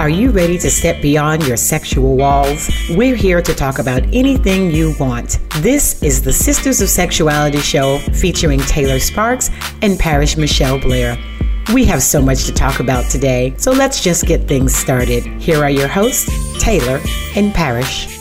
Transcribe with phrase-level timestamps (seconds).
[0.00, 2.70] Are you ready to step beyond your sexual walls?
[2.88, 5.38] We're here to talk about anything you want.
[5.56, 9.50] This is the Sisters of Sexuality show featuring Taylor Sparks
[9.82, 11.18] and Parish Michelle Blair.
[11.74, 15.22] We have so much to talk about today, so let's just get things started.
[15.38, 16.98] Here are your hosts, Taylor
[17.36, 18.19] and Parish.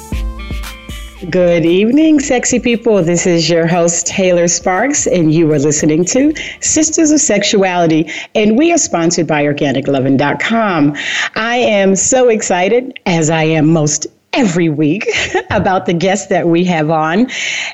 [1.28, 3.04] Good evening, sexy people.
[3.04, 8.58] This is your host, Taylor Sparks, and you are listening to Sisters of Sexuality, and
[8.58, 10.96] we are sponsored by OrganicLovin.com.
[11.36, 15.08] I am so excited, as I am most every week
[15.52, 17.30] about the guests that we have on.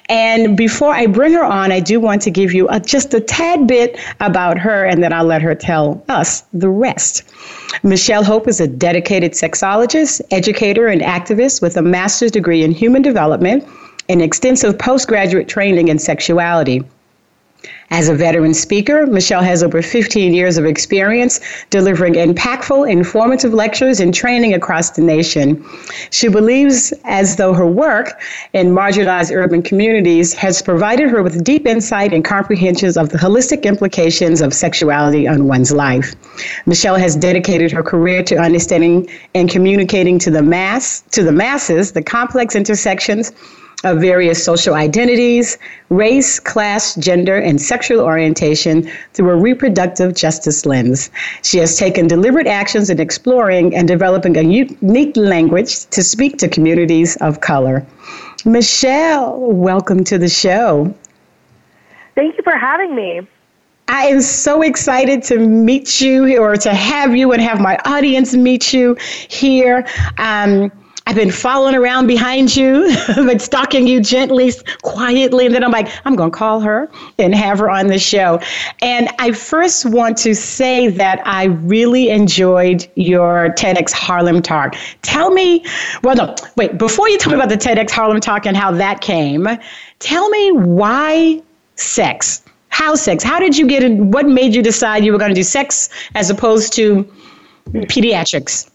[0.10, 3.20] And before I bring her on, I do want to give you a, just a
[3.20, 7.24] tad bit about her, and then I'll let her tell us the rest.
[7.84, 13.02] Michelle Hope is a dedicated sexologist, educator, and activist with a master's degree in human
[13.02, 13.68] development
[14.08, 16.84] and extensive postgraduate training in sexuality.
[17.92, 21.40] As a veteran speaker, Michelle has over 15 years of experience
[21.70, 25.64] delivering impactful, informative lectures and training across the nation.
[26.10, 28.20] She believes as though her work
[28.54, 33.64] in marginalized urban communities has provided her with deep insight and comprehensions of the holistic
[33.64, 36.16] implications of sexuality on one's life.
[36.66, 41.92] Michelle has dedicated her career to understanding and communicating to the mass, to the masses,
[41.92, 43.32] the complex intersections
[43.84, 45.58] of various social identities,
[45.90, 51.10] race, class, gender, and sexual orientation through a reproductive justice lens.
[51.44, 56.48] She has taken deliberate actions in exploring and developing a unique language to speak to
[56.48, 57.86] communities of color.
[58.46, 60.94] Michelle, welcome to the show.
[62.16, 63.28] Thank you for having me.
[63.88, 68.34] I am so excited to meet you or to have you and have my audience
[68.34, 69.86] meet you here.
[70.18, 70.72] Um,
[71.08, 74.52] I've been following around behind you, but stalking you gently,
[74.82, 75.46] quietly.
[75.46, 76.90] And then I'm like, I'm going to call her
[77.20, 78.42] and have her on the show.
[78.82, 84.76] And I first want to say that I really enjoyed your TEDx Harlem talk.
[85.04, 85.64] Tell me,
[86.02, 89.02] well, no, wait, before you tell me about the TEDx Harlem talk and how that
[89.02, 89.48] came,
[90.00, 91.40] tell me why
[91.76, 92.42] sex?
[92.70, 93.24] How sex?
[93.24, 94.10] How did you get in?
[94.10, 97.04] What made you decide you were going to do sex as opposed to
[97.74, 98.72] pediatrics?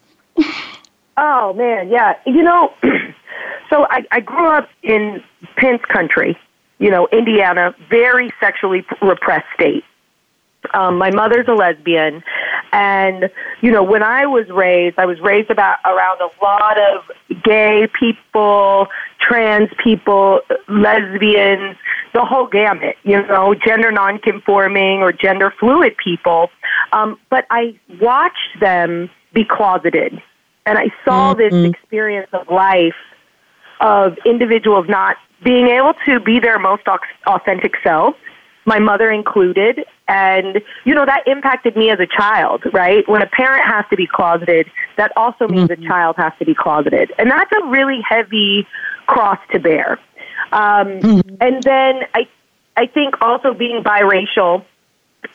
[1.22, 2.14] Oh man, yeah.
[2.24, 2.72] You know,
[3.70, 5.22] so I, I grew up in
[5.56, 6.36] Pence country,
[6.78, 9.84] you know, Indiana, very sexually repressed state.
[10.72, 12.22] Um, my mother's a lesbian,
[12.72, 13.30] and
[13.60, 17.86] you know, when I was raised, I was raised about around a lot of gay
[17.98, 18.86] people,
[19.20, 21.76] trans people, lesbians,
[22.14, 22.96] the whole gamut.
[23.04, 26.50] You know, gender nonconforming or gender fluid people.
[26.92, 30.22] Um, but I watched them be closeted
[30.66, 31.62] and I saw mm-hmm.
[31.62, 32.94] this experience of life
[33.80, 36.82] of individuals not being able to be their most
[37.26, 38.16] authentic selves,
[38.66, 39.84] my mother included.
[40.06, 43.08] And, you know, that impacted me as a child, right?
[43.08, 45.84] When a parent has to be closeted, that also means mm-hmm.
[45.84, 47.12] a child has to be closeted.
[47.18, 48.66] And that's a really heavy
[49.06, 49.98] cross to bear.
[50.52, 51.36] Um, mm-hmm.
[51.40, 52.28] And then I,
[52.76, 54.64] I think also being biracial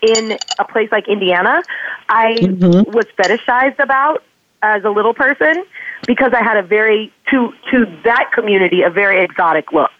[0.01, 1.63] in a place like Indiana,
[2.09, 2.91] I mm-hmm.
[2.91, 4.23] was fetishized about
[4.61, 5.65] as a little person
[6.07, 9.91] because I had a very to to that community a very exotic look.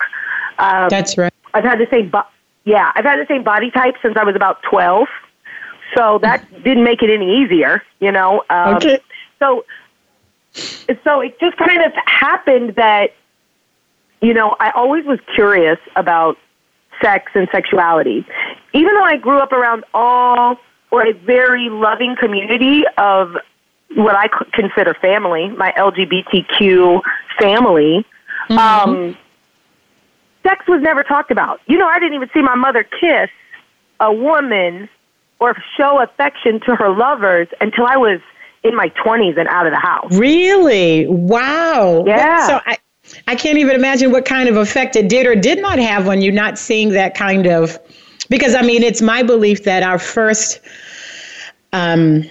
[0.58, 1.34] Um, That's right.
[1.54, 2.28] I've had the same, bo-
[2.66, 5.08] yeah, I've had the same body type since I was about twelve,
[5.96, 8.44] so that didn't make it any easier, you know.
[8.50, 9.00] Um, okay.
[9.40, 9.66] So,
[11.04, 13.14] so it just kind of happened that,
[14.22, 16.38] you know, I always was curious about
[17.02, 18.26] sex and sexuality,
[18.74, 20.58] even though I grew up around all
[20.92, 23.36] or a very loving community of
[23.96, 27.02] what I consider family, my LGBTQ
[27.40, 28.06] family,
[28.50, 28.58] mm-hmm.
[28.58, 29.18] um,
[30.44, 31.62] sex was never talked about.
[31.66, 33.30] You know, I didn't even see my mother kiss
[34.00, 34.90] a woman
[35.40, 38.20] or show affection to her lovers until I was
[38.64, 40.16] in my 20s and out of the house.
[40.18, 41.08] Really?
[41.08, 42.04] Wow.
[42.06, 42.48] Yeah.
[42.48, 42.78] So I,
[43.28, 46.22] I can't even imagine what kind of effect it did or did not have on
[46.22, 47.80] you not seeing that kind of.
[48.30, 50.60] Because, I mean, it's my belief that our first.
[51.72, 52.24] Um,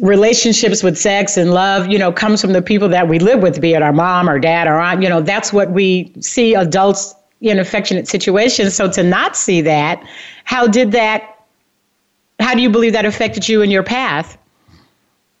[0.00, 3.60] relationships with sex and love, you know, comes from the people that we live with,
[3.60, 5.02] be it our mom or dad or aunt.
[5.02, 8.74] You know, that's what we see adults in affectionate situations.
[8.74, 10.02] So to not see that,
[10.44, 11.44] how did that?
[12.38, 14.38] How do you believe that affected you in your path?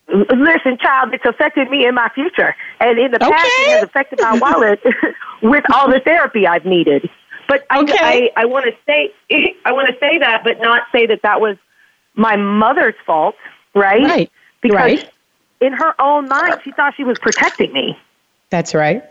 [0.08, 3.46] Listen, child, it's affected me in my future, and in the past, okay.
[3.46, 4.80] it has affected my wallet
[5.42, 7.08] with all the therapy I've needed.
[7.46, 7.94] But okay.
[8.00, 9.12] I, I, I want to say,
[9.64, 11.56] I want to say that, but not say that that was
[12.14, 13.36] my mother's fault,
[13.74, 14.02] right?
[14.02, 14.30] Right
[14.60, 15.10] because right.
[15.60, 17.98] in her own mind, she thought she was protecting me.
[18.50, 19.04] That's right.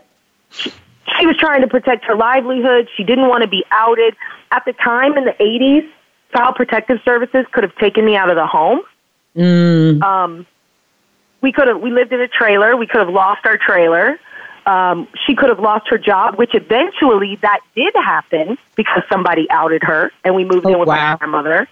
[0.50, 0.72] She,
[1.18, 2.88] she was trying to protect her livelihood.
[2.96, 4.14] She didn't want to be outed.
[4.52, 5.88] At the time in the 80s,
[6.34, 8.80] Child Protective Services could have taken me out of the home.
[9.36, 10.02] Mm.
[10.02, 10.46] Um,
[11.40, 12.76] we could have we lived in a trailer.
[12.76, 14.18] We could have lost our trailer.
[14.66, 19.82] Um, she could have lost her job, which eventually that did happen because somebody outed
[19.82, 21.12] her, and we moved Oh, in with wow.
[21.12, 21.68] my grandmother.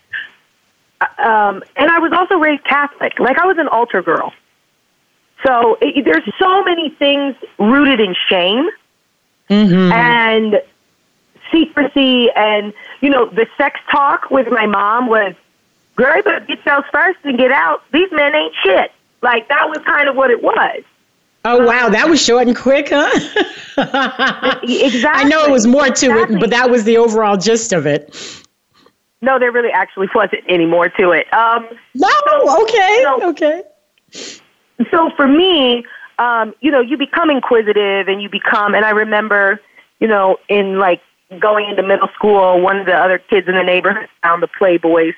[1.00, 3.18] Um, and I was also raised Catholic.
[3.18, 4.32] Like I was an altar girl.
[5.46, 8.68] So it, there's so many things rooted in shame
[9.50, 9.92] Mm-hmm.
[9.92, 10.60] and
[11.50, 15.34] secrecy, and you know the sex talk with my mom was,
[15.96, 17.82] "Girl, you better get yours first and get out.
[17.90, 18.92] These men ain't shit."
[19.22, 20.82] Like that was kind of what it was.
[21.46, 23.08] Oh wow, that was short and quick, huh?
[24.62, 24.66] Exactly.
[25.08, 26.36] I know it was more to Exactly.
[26.36, 28.14] it, but that was the overall gist of it.
[29.20, 31.32] No, there really actually wasn't any more to it.
[31.32, 32.08] Um, No,
[32.62, 33.62] okay, So- okay.
[34.90, 35.84] so for me,
[36.18, 39.60] um, you know, you become inquisitive and you become, and I remember,
[40.00, 41.00] you know, in like
[41.38, 45.14] going into middle school, one of the other kids in the neighborhood found the Playboys.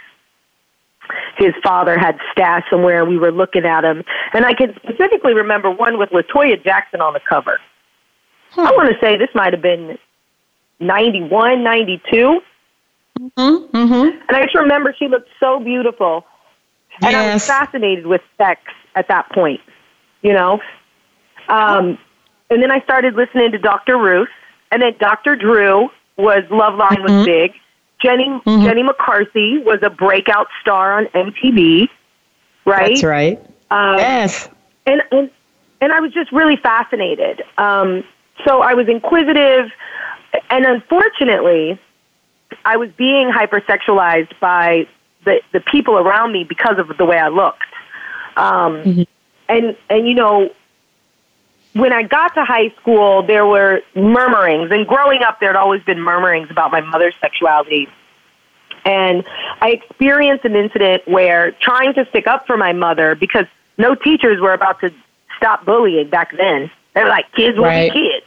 [1.37, 4.05] His father had stashed somewhere, and we were looking at him.
[4.33, 7.59] And I can specifically remember one with Latoya Jackson on the cover.
[8.57, 9.99] I want to say this might have been
[10.81, 12.41] 91, 92.
[13.21, 14.19] Mm-hmm.
[14.29, 16.25] And I just remember she looked so beautiful.
[17.03, 18.61] And I was fascinated with sex
[18.95, 19.61] at that point,
[20.23, 20.61] you know?
[21.49, 21.99] Um,
[22.51, 23.97] and then I started listening to Dr.
[23.97, 24.29] Ruth,
[24.71, 25.37] and then Dr.
[25.37, 27.53] Drew was Loveline was big.
[28.03, 31.89] Jenny Jenny McCarthy was a breakout star on MTV,
[32.65, 32.89] right?
[32.89, 33.39] That's right.
[33.71, 34.49] Um, yes.
[34.87, 35.31] and and
[35.81, 37.43] and I was just really fascinated.
[37.59, 38.05] Um,
[38.47, 39.71] so I was inquisitive,
[40.49, 41.79] and unfortunately,
[42.65, 44.87] I was being hypersexualized by
[45.25, 47.63] the the people around me because of the way I looked.
[48.37, 49.07] Um,
[49.49, 50.51] And and you know,
[51.75, 55.83] when I got to high school, there were murmurings, and growing up, there had always
[55.83, 57.89] been murmurings about my mother's sexuality.
[58.85, 59.25] And
[59.61, 64.41] I experienced an incident where trying to stick up for my mother because no teachers
[64.41, 64.91] were about to
[65.37, 66.71] stop bullying back then.
[66.95, 67.93] They were like, kids will Right.
[67.93, 68.27] be kids.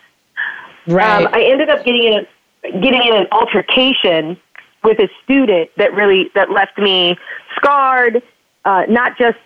[0.85, 1.25] Right.
[1.25, 2.27] Um, I ended up getting in a,
[2.63, 4.37] getting in an altercation
[4.83, 7.17] with a student that really that left me
[7.55, 8.21] scarred,
[8.65, 9.37] uh, not just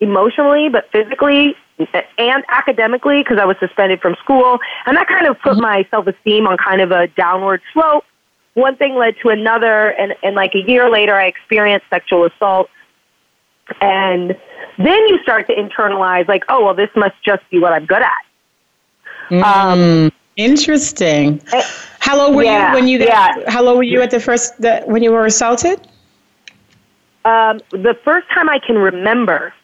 [0.00, 1.54] emotionally but physically
[2.18, 6.06] and academically because I was suspended from school, and that kind of put my self
[6.06, 8.04] esteem on kind of a downward slope.
[8.54, 12.70] One thing led to another, and, and like a year later, I experienced sexual assault.
[13.80, 14.36] And
[14.78, 18.02] then you start to internalize, like, oh, well, this must just be what I'm good
[18.02, 18.12] at.
[19.42, 21.40] Um, Interesting.
[21.52, 21.62] eh,
[22.00, 23.50] How old were yeah, you when you got, yeah.
[23.50, 25.80] how old were you at the first the, when you were assaulted?
[27.24, 29.54] Um, the first time I can remember,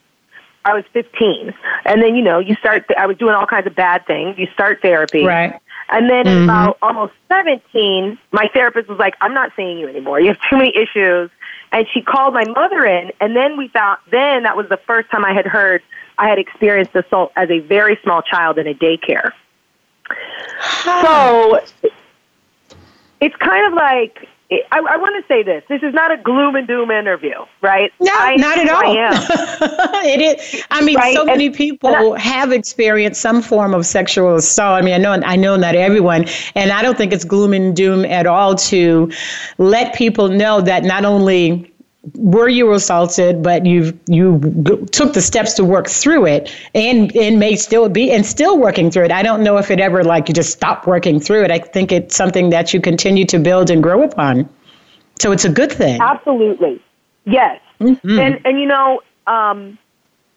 [0.64, 1.52] I was 15.
[1.84, 4.38] And then, you know, you start, I was doing all kinds of bad things.
[4.38, 5.25] You start therapy.
[5.25, 5.58] Right.
[5.90, 10.20] And then at about almost 17, my therapist was like, I'm not seeing you anymore.
[10.20, 11.31] You have too many issues.
[11.72, 13.11] And she called my mother in.
[13.20, 15.82] And then we found, then that was the first time I had heard
[16.17, 19.32] I had experienced assault as a very small child in a daycare.
[20.85, 21.61] So
[23.21, 25.62] it's kind of like, I, I want to say this.
[25.69, 27.93] This is not a gloom and doom interview, right?
[28.01, 28.83] No, I, not at all.
[28.85, 30.05] I am.
[30.07, 30.65] it is.
[30.73, 34.83] I mean, Right, so and- many people have experienced some form of sexual assault.
[34.83, 36.27] I mean, I know, I know not everyone,
[36.57, 39.13] and I don't think it's gloom and doom at all to
[39.59, 41.69] let people know that not only
[42.14, 47.14] were you assaulted, but you you g- took the steps to work through it, and
[47.14, 49.12] and may still be and still working through it.
[49.12, 51.51] I don't know if it ever like you just stop working through it.
[51.51, 54.48] I think it's something that you continue to build and grow upon.
[55.19, 56.01] So it's a good thing.
[56.01, 56.82] Absolutely.
[57.27, 57.60] Yes.
[57.81, 58.19] Mm-hmm.
[58.19, 59.79] And and you know, um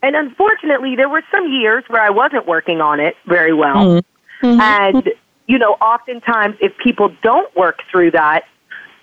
[0.02, 4.04] and unfortunately there were some years where I wasn't working on it very well.
[4.42, 4.60] Mm-hmm.
[4.60, 5.10] And
[5.48, 8.44] you know, oftentimes if people don't work through that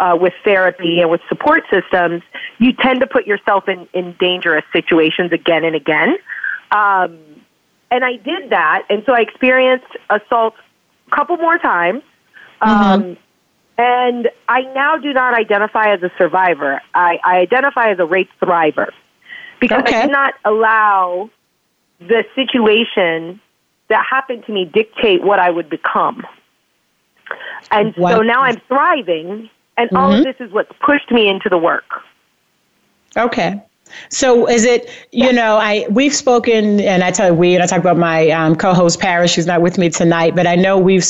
[0.01, 2.23] uh, with therapy and with support systems,
[2.59, 6.17] you tend to put yourself in, in dangerous situations again and again.
[6.73, 7.19] Um,
[7.91, 10.55] and I did that, and so I experienced assault
[11.07, 12.03] a couple more times.
[12.61, 13.17] Um,
[13.79, 16.81] and I now do not identify as a survivor.
[16.95, 18.91] I, I identify as a rape thriver
[19.61, 19.97] because Okay.
[19.97, 21.31] I did not allow
[21.99, 23.41] the situation
[23.89, 26.27] that happened to me dictate what I would become.
[27.71, 29.51] And so now I'm thriving,
[29.89, 32.03] and all of this is what's pushed me into the work.
[33.17, 33.63] Okay.
[34.09, 37.67] So is it, you know, I we've spoken, and I tell you we, and I
[37.67, 41.05] talk about my um, co-host Paris, who's not with me tonight, but I know we've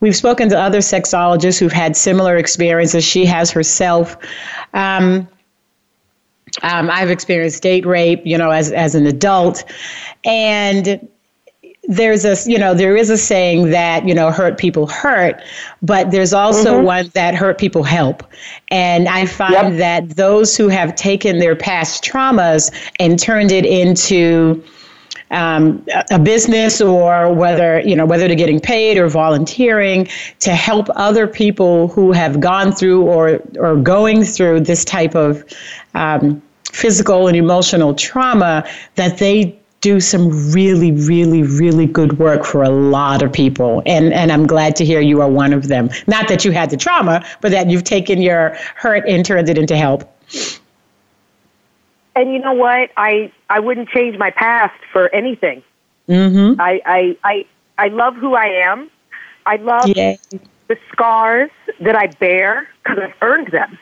[0.00, 3.04] we've spoken to other sexologists who've had similar experiences.
[3.04, 4.16] She has herself.
[4.74, 5.26] Um,
[6.62, 9.64] um, I've experienced date rape, you know, as as an adult,
[10.24, 11.08] and
[11.88, 15.40] there's a you know there is a saying that you know hurt people hurt
[15.82, 18.22] but there's also one that hurt people help
[18.70, 19.72] and i find Yep.
[19.78, 24.62] that those who have taken their past traumas and turned it into
[25.30, 30.08] um, a business or whether you know whether they're getting paid or volunteering
[30.40, 35.44] to help other people who have gone through or or going through this type of
[35.94, 36.40] um,
[36.72, 42.70] physical and emotional trauma that they do some really, really, really good work for a
[42.70, 43.82] lot of people.
[43.84, 45.90] And, and I'm glad to hear you are one of them.
[46.06, 49.58] Not that you had the trauma, but that you've taken your hurt and turned it
[49.58, 50.10] into help.
[52.16, 52.92] And you know what?
[52.96, 55.62] I, I wouldn't change my past for anything.
[56.08, 56.58] Mm-hmm.
[56.58, 58.90] I, I, I, I love who I am.
[59.44, 60.18] I love Yay.
[60.68, 61.50] the scars
[61.80, 63.78] that I bear because I've earned them.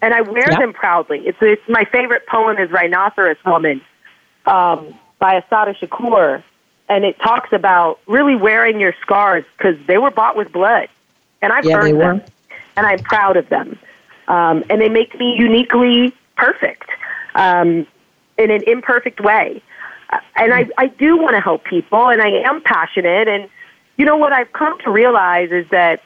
[0.00, 0.60] And I wear yep.
[0.60, 1.26] them proudly.
[1.26, 3.80] It's, it's my favorite poem is Rhinoceros Woman.
[4.46, 6.42] Um, by Assata Shakur,
[6.86, 10.88] and it talks about really wearing your scars because they were bought with blood,
[11.40, 12.22] and I've yeah, earned them,
[12.76, 13.78] and I'm proud of them,
[14.28, 16.90] um, and they make me uniquely perfect
[17.36, 17.86] um,
[18.36, 19.62] in an imperfect way.
[20.10, 23.26] Uh, and I, I do want to help people, and I am passionate.
[23.26, 23.48] And
[23.96, 26.02] you know what I've come to realize is that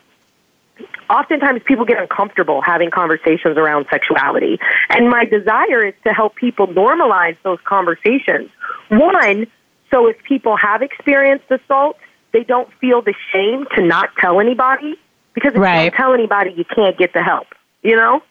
[1.11, 4.61] oftentimes people get uncomfortable having conversations around sexuality.
[4.91, 8.51] And my desire is to help people normalize those conversations.
[8.89, 9.47] One,
[9.91, 11.97] so if people have experienced assault,
[12.33, 14.95] they don't feel the shame to not tell anybody.
[15.35, 15.85] Because if right.
[15.85, 17.47] you don't tell anybody, you can't get the help,
[17.83, 18.23] you know?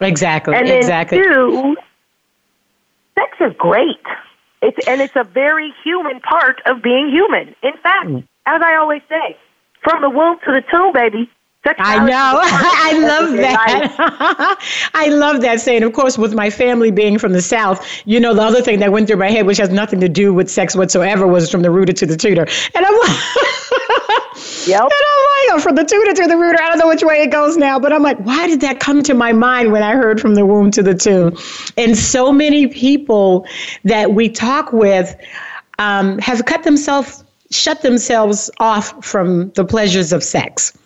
[0.00, 0.54] Exactly.
[0.54, 1.18] And then exactly.
[1.18, 1.76] two,
[3.14, 3.96] sex is great.
[4.62, 7.54] It's, and it's a very human part of being human.
[7.62, 8.26] In fact, mm.
[8.46, 9.36] as I always say,
[9.82, 11.30] from the womb to the tomb, baby,
[11.64, 12.40] I know.
[12.44, 14.90] I love that.
[14.94, 15.82] I love that saying.
[15.82, 18.92] Of course, with my family being from the South, you know, the other thing that
[18.92, 21.70] went through my head, which has nothing to do with sex whatsoever, was from the
[21.70, 22.46] rooter to the tutor.
[22.74, 23.18] And I'm like,
[24.66, 24.82] yep.
[24.82, 26.62] And I'm like, from the tutor to the rooter.
[26.62, 29.02] I don't know which way it goes now, but I'm like, why did that come
[29.04, 31.36] to my mind when I heard from the womb to the tomb?
[31.76, 33.46] And so many people
[33.84, 35.16] that we talk with
[35.78, 40.76] um, have cut themselves, shut themselves off from the pleasures of sex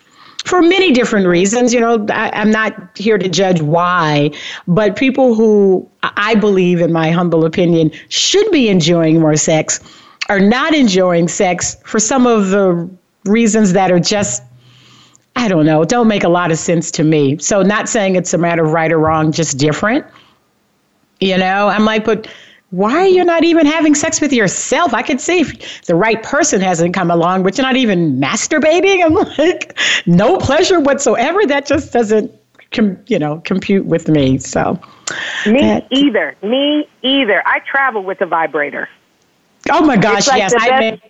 [0.44, 1.72] for many different reasons.
[1.72, 4.30] You know, I, am not here to judge why,
[4.66, 9.80] but people who I believe, in my humble opinion, should be enjoying more sex
[10.28, 12.88] are not enjoying sex for some of the
[13.24, 14.42] reasons that are just.
[15.34, 17.38] I don't know, don't make a lot of sense to me.
[17.38, 20.04] So, not saying it's a matter of right or wrong, just different.
[21.20, 22.28] You know, I'm like, but
[22.72, 24.94] why are you not even having sex with yourself?
[24.94, 29.04] I could see if the right person hasn't come along, but you're not even masturbating.
[29.04, 31.44] I'm like, no pleasure whatsoever.
[31.46, 32.32] That just doesn't,
[32.70, 34.38] com- you know, compute with me.
[34.38, 34.80] So,
[35.44, 36.34] me that, either.
[36.42, 37.46] Me either.
[37.46, 38.88] I travel with a vibrator.
[39.70, 40.26] Oh my gosh!
[40.26, 41.02] Like yes, I best,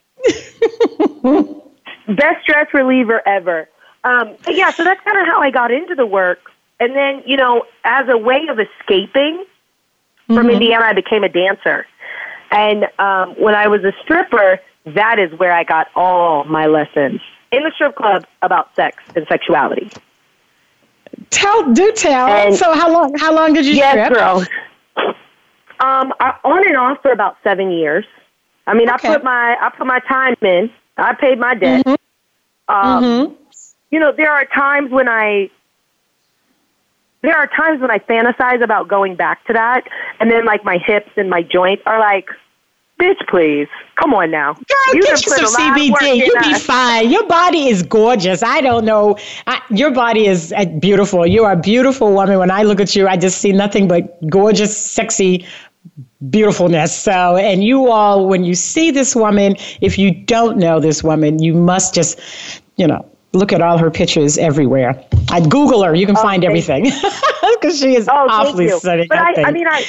[2.16, 3.68] best stress reliever ever.
[4.02, 6.40] Um, yeah, so that's kind of how I got into the work.
[6.80, 9.44] And then, you know, as a way of escaping
[10.32, 10.48] Mm-hmm.
[10.48, 11.86] From Indiana, I became a dancer.
[12.50, 17.20] And um, when I was a stripper, that is where I got all my lessons
[17.50, 19.90] in the strip club about sex and sexuality.
[21.30, 22.28] Tell, do tell.
[22.28, 23.16] And so how long?
[23.18, 24.18] How long did you yes, strip?
[24.18, 24.46] girl.
[25.80, 28.04] Um, I, on and off for about seven years.
[28.66, 29.08] I mean, okay.
[29.08, 30.70] I put my I put my time in.
[30.96, 31.84] I paid my debt.
[31.84, 32.74] Mm-hmm.
[32.74, 33.34] Um, mm-hmm.
[33.90, 35.50] You know, there are times when I
[37.22, 39.82] there are times when I fantasize about going back to that,
[40.20, 42.26] and then like my hips and my joints are like,
[43.00, 44.54] bitch, please, come on now.
[44.54, 46.16] Girl, you get you some CBD.
[46.16, 47.10] You'll be fine.
[47.10, 48.42] Your body is gorgeous.
[48.42, 49.16] I don't know.
[49.46, 51.26] I, your body is uh, beautiful.
[51.26, 52.38] You are a beautiful woman.
[52.38, 55.46] When I look at you, I just see nothing but gorgeous, sexy
[56.30, 56.96] beautifulness.
[56.96, 61.42] So, and you all, when you see this woman, if you don't know this woman,
[61.42, 62.20] you must just,
[62.76, 65.02] you know, look at all her pictures everywhere.
[65.30, 65.94] I'd Google her.
[65.94, 69.06] You can oh, find everything because she is oh, awfully stunning.
[69.08, 69.84] But I, I, mean, I.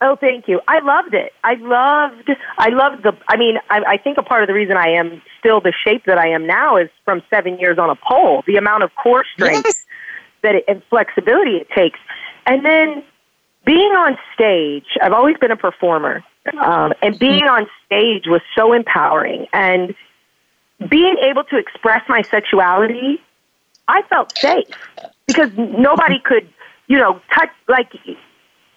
[0.00, 0.60] Oh, thank you.
[0.68, 1.32] I loved it.
[1.42, 2.30] I loved.
[2.58, 3.16] I loved the.
[3.28, 6.04] I mean, I, I think a part of the reason I am still the shape
[6.06, 8.42] that I am now is from seven years on a pole.
[8.46, 9.86] The amount of core strength yes.
[10.42, 11.98] that it, and flexibility it takes,
[12.46, 13.02] and then
[13.64, 14.84] being on stage.
[15.02, 16.22] I've always been a performer,
[16.60, 19.94] um, and being on stage was so empowering and
[20.88, 23.22] being able to express my sexuality,
[23.88, 24.66] I felt safe
[25.26, 26.48] because nobody could,
[26.86, 27.92] you know, touch, like,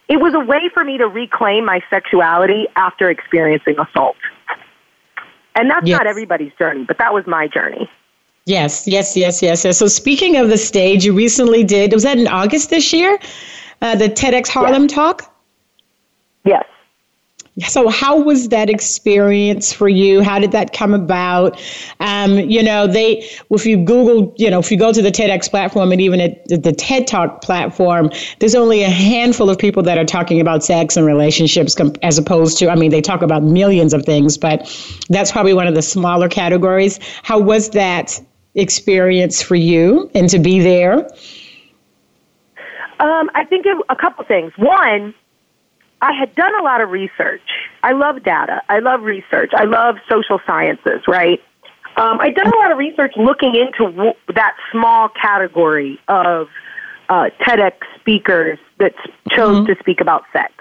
[0.08, 4.16] it was a way for me to reclaim my sexuality after experiencing assault.
[5.56, 5.98] And that's yes.
[5.98, 7.90] not everybody's journey, but that was my journey.
[8.46, 9.78] Yes, yes, yes, yes, yes.
[9.78, 13.20] So speaking of the stage, you recently did, was that in August this year?
[13.82, 14.92] Uh, the TEDx Harlem yes.
[14.92, 15.36] talk?
[16.46, 16.66] Yes.
[17.68, 20.22] So, how was that experience for you?
[20.22, 21.60] How did that come about?
[22.00, 25.50] Um, you know, they if you Google, you know, if you go to the TEDx
[25.50, 29.98] platform and even at the TED Talk platform, there's only a handful of people that
[29.98, 33.94] are talking about sex and relationships, as opposed to, I mean, they talk about millions
[33.94, 34.68] of things, but
[35.10, 37.00] that's probably one of the smaller categories.
[37.24, 38.20] How was that
[38.56, 41.10] experience for you, and to be there?
[43.00, 44.52] Um, I think a couple things.
[44.58, 45.14] One
[46.02, 47.42] I had done a lot of research.
[47.84, 48.62] I love data.
[48.70, 49.52] I love research.
[49.54, 51.42] I love social sciences, right?
[51.98, 56.48] Um, I'd done a lot of research looking into w- that small category of
[57.10, 58.94] uh, TEDx speakers that
[59.30, 59.66] chose mm-hmm.
[59.66, 60.54] to speak about sex.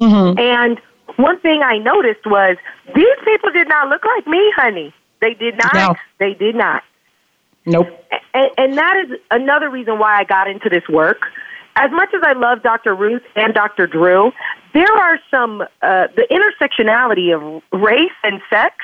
[0.00, 0.38] Mm-hmm.
[0.38, 0.80] And
[1.16, 2.56] one thing I noticed was
[2.94, 4.94] these people did not look like me, honey.
[5.20, 5.74] They did not.
[5.74, 5.94] No.
[6.18, 6.82] They did not.
[7.66, 7.88] Nope.
[8.32, 11.18] And, and that is another reason why I got into this work
[11.76, 12.94] as much as I love Dr.
[12.94, 13.86] Ruth and Dr.
[13.86, 14.32] Drew,
[14.74, 18.74] there are some, uh, the intersectionality of race and sex,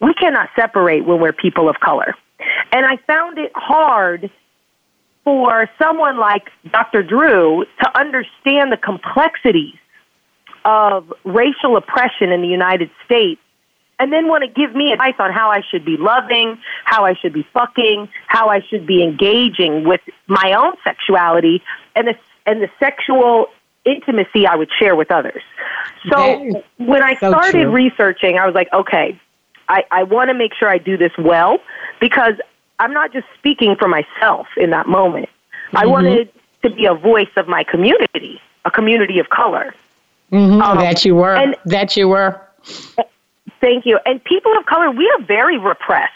[0.00, 2.14] we cannot separate when we're people of color.
[2.72, 4.30] And I found it hard
[5.24, 7.02] for someone like Dr.
[7.02, 9.76] Drew to understand the complexities
[10.64, 13.40] of racial oppression in the United States
[13.98, 17.14] and then want to give me advice on how I should be loving, how I
[17.14, 21.62] should be fucking, how I should be engaging with my own sexuality
[21.94, 23.46] and the and the sexual
[23.86, 25.42] intimacy I would share with others.
[26.10, 27.70] So when I so started true.
[27.70, 29.18] researching, I was like, okay,
[29.68, 31.58] I, I want to make sure I do this well
[32.00, 32.34] because
[32.78, 35.28] I'm not just speaking for myself in that moment.
[35.28, 35.76] Mm-hmm.
[35.78, 39.74] I wanted to be a voice of my community, a community of color.
[40.32, 40.60] Mm-hmm.
[40.60, 41.34] Um, that you were.
[41.34, 42.40] And, that you were.
[43.60, 43.98] Thank you.
[44.04, 46.12] And people of color, we are very repressed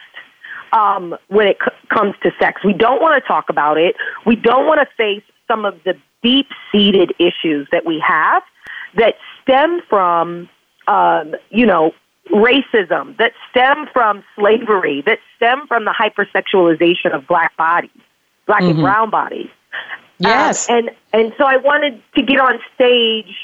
[0.73, 2.63] um, when it c- comes to sex.
[2.65, 3.97] We don't want to talk about it.
[4.27, 8.43] We don't want to face some of the deep seated issues that we have
[8.97, 10.49] that stem from,
[10.87, 11.93] um, you know,
[12.31, 17.91] racism, that stem from slavery, that stem from the hypersexualization of black bodies,
[18.47, 18.71] black mm-hmm.
[18.71, 19.51] and brown bodies.
[20.19, 20.69] Yes.
[20.69, 23.35] Um, and, and so I wanted to get on stage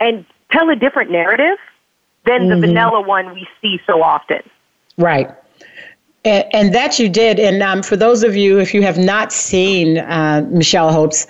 [0.00, 1.58] and tell a different narrative
[2.24, 2.60] than mm-hmm.
[2.60, 4.40] the vanilla one we see so often.
[4.96, 5.30] Right.
[6.24, 7.38] And, and that you did.
[7.38, 11.26] And um, for those of you, if you have not seen uh, Michelle Hope's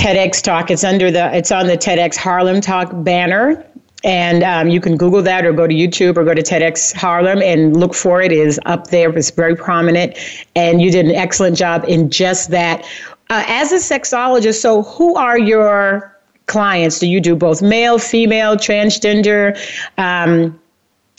[0.00, 0.70] TEDx talk.
[0.70, 3.62] It's under the it's on the TEDx Harlem Talk banner.
[4.02, 7.42] And um, you can Google that or go to YouTube or go to TEDx Harlem
[7.42, 8.32] and look for it.
[8.32, 9.14] It is up there.
[9.14, 10.16] It's very prominent.
[10.56, 12.82] And you did an excellent job in just that.
[13.28, 16.98] Uh, as a sexologist, so who are your clients?
[16.98, 19.54] Do you do both male, female, transgender?
[19.98, 20.58] Um,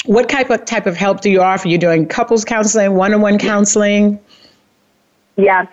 [0.06, 1.68] what type of type of help do you offer?
[1.68, 4.20] You're you doing couples counseling, one-on-one counseling?
[5.38, 5.68] Yeah.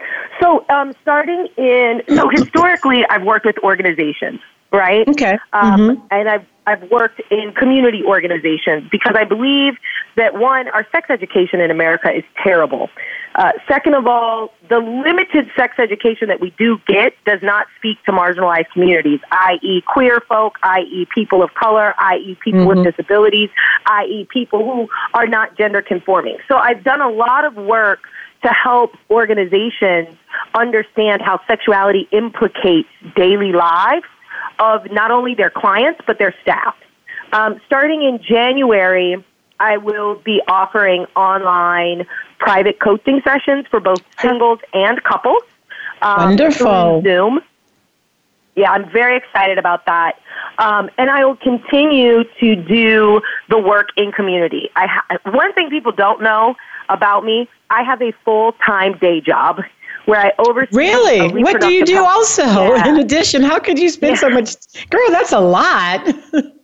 [0.49, 4.41] So, um, starting in, so historically, I've worked with organizations,
[4.73, 5.07] right?
[5.07, 5.39] Okay.
[5.53, 6.07] Um, mm-hmm.
[6.11, 9.75] And I've, I've worked in community organizations because I believe
[10.17, 12.89] that one, our sex education in America is terrible.
[13.35, 18.03] Uh, second of all, the limited sex education that we do get does not speak
[18.05, 22.81] to marginalized communities, i.e., queer folk, i.e., people of color, i.e., people mm-hmm.
[22.81, 23.51] with disabilities,
[23.87, 26.39] i.e., people who are not gender conforming.
[26.49, 28.01] So I've done a lot of work
[28.43, 30.17] to help organizations
[30.55, 34.07] understand how sexuality implicates daily lives
[34.59, 36.77] of not only their clients but their staff.
[37.33, 39.23] Um, starting in January,
[39.61, 42.07] I will be offering online
[42.39, 45.43] private coaching sessions for both singles and couples.
[46.01, 47.03] Um, Wonderful.
[47.03, 47.41] Zoom.
[48.55, 50.19] Yeah, I'm very excited about that.
[50.59, 54.69] Um, and I will continue to do the work in community.
[54.75, 56.57] I ha- one thing people don't know
[56.89, 59.61] about me, I have a full time day job
[60.09, 60.77] where I oversee.
[60.77, 61.43] Really?
[61.43, 62.43] What do you do also?
[62.79, 62.89] Yeah.
[62.89, 64.21] In addition, how could you spend yeah.
[64.21, 64.57] so much?
[64.91, 66.07] Girl, that's a lot.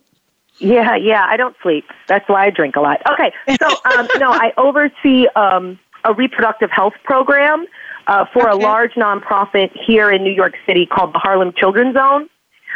[0.59, 1.25] yeah, yeah.
[1.29, 1.85] I don't sleep.
[2.07, 3.01] That's why I drink a lot.
[3.11, 7.65] Okay, so um, no, I oversee um, a reproductive health program
[8.07, 8.63] uh, for okay.
[8.63, 12.29] a large nonprofit here in New York City called the Harlem Children's Zone.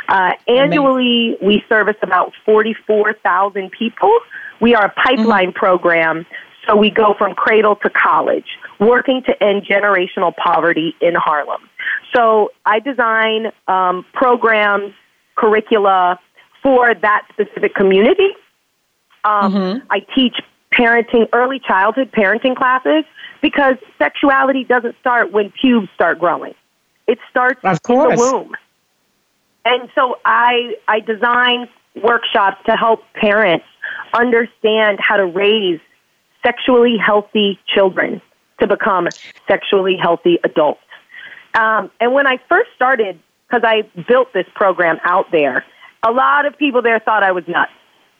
[0.07, 1.47] Uh, annually, Amazing.
[1.47, 4.11] we service about 44,000 people.
[4.59, 5.57] We are a pipeline mm-hmm.
[5.57, 6.25] program
[6.67, 8.45] so we go from cradle to college,
[8.79, 11.61] working to end generational poverty in Harlem.
[12.15, 14.93] So I design um, programs,
[15.35, 16.19] curricula
[16.61, 18.29] for that specific community.
[19.23, 19.87] Um, mm-hmm.
[19.89, 20.35] I teach
[20.73, 23.05] parenting, early childhood parenting classes
[23.41, 26.53] because sexuality doesn't start when pubes start growing.
[27.07, 28.55] It starts in the womb.
[29.65, 33.65] And so I, I design workshops to help parents
[34.13, 35.79] understand how to raise
[36.43, 38.21] sexually healthy children
[38.59, 39.07] to become
[39.47, 40.81] sexually healthy adults.
[41.53, 45.65] Um, and when I first started, because I built this program out there,
[46.03, 47.71] a lot of people there thought I was nuts.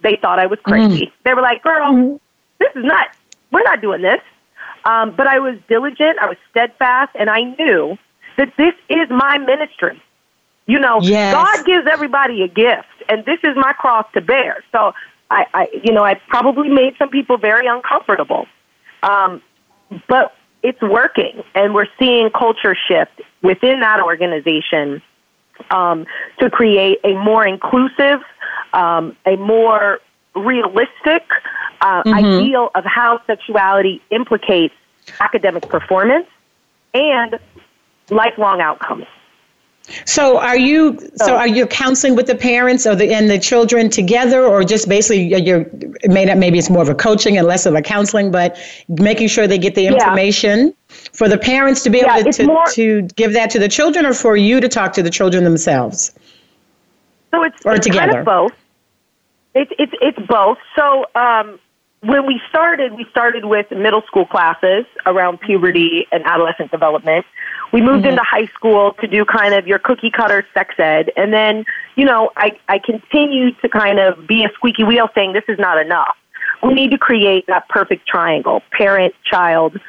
[0.02, 1.08] they thought I was crazy.
[1.08, 1.12] Mm.
[1.26, 2.20] They were like, "Girl, mm.
[2.58, 3.08] this is not.
[3.52, 4.22] We're not doing this."
[4.86, 6.20] Um, but I was diligent.
[6.20, 7.98] I was steadfast, and I knew
[8.38, 10.02] that this is my ministry.
[10.68, 11.34] You know, yes.
[11.34, 14.64] God gives everybody a gift, and this is my cross to bear.
[14.72, 14.94] So
[15.30, 18.48] I, I you know, I probably made some people very uncomfortable.
[19.04, 19.42] Um,
[20.08, 25.02] but it's working, and we're seeing culture shift within that organization
[25.72, 26.06] um,
[26.40, 28.22] to create a more inclusive,
[28.74, 30.00] um, a more
[30.36, 31.24] realistic
[31.82, 32.14] uh, mm-hmm.
[32.14, 34.76] ideal of how sexuality implicates
[35.20, 36.28] academic performance
[36.94, 37.40] and
[38.10, 39.06] lifelong outcomes.
[40.06, 43.90] So are you so are you counseling with the parents or the and the children
[43.90, 45.66] together or just basically you're
[46.06, 49.28] made up maybe it's more of a coaching and less of a counseling but making
[49.28, 50.96] sure they get the information yeah.
[51.14, 53.68] for the parents to be able yeah, to, to, more, to, give that to the
[53.68, 56.14] children or for you to talk to the children themselves?
[57.32, 58.08] So it's, or it's together.
[58.08, 58.52] kind of both.
[59.56, 60.58] It's it's it's both.
[60.76, 61.60] So um,
[62.02, 67.26] when we started, we started with middle school classes around puberty and adolescent development.
[67.72, 68.10] We moved mm-hmm.
[68.10, 71.12] into high school to do kind of your cookie cutter sex ed.
[71.16, 75.34] And then, you know, I, I continued to kind of be a squeaky wheel saying
[75.34, 76.16] this is not enough.
[76.64, 79.80] We need to create that perfect triangle parent, child,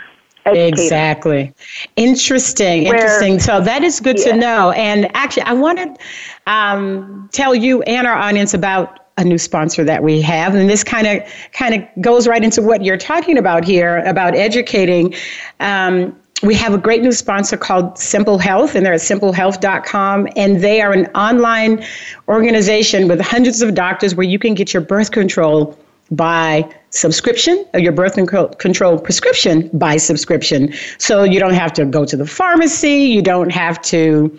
[0.47, 0.67] Educator.
[0.69, 1.55] Exactly.
[1.97, 2.85] Interesting.
[2.85, 3.41] Where, interesting.
[3.41, 4.33] So that is good yeah.
[4.33, 4.71] to know.
[4.71, 9.85] And actually, I want to um, tell you and our audience about a new sponsor
[9.85, 13.37] that we have and this kind of kind of goes right into what you're talking
[13.37, 15.15] about here about educating
[15.59, 20.29] um, we have a great new sponsor called Simple Health, and they're at simplehealth.com.
[20.37, 21.85] And they are an online
[22.29, 25.79] organization with hundreds of doctors where you can get your birth control
[26.11, 28.15] by subscription or your birth
[28.59, 30.73] control prescription by subscription.
[30.99, 34.37] So you don't have to go to the pharmacy, you don't have to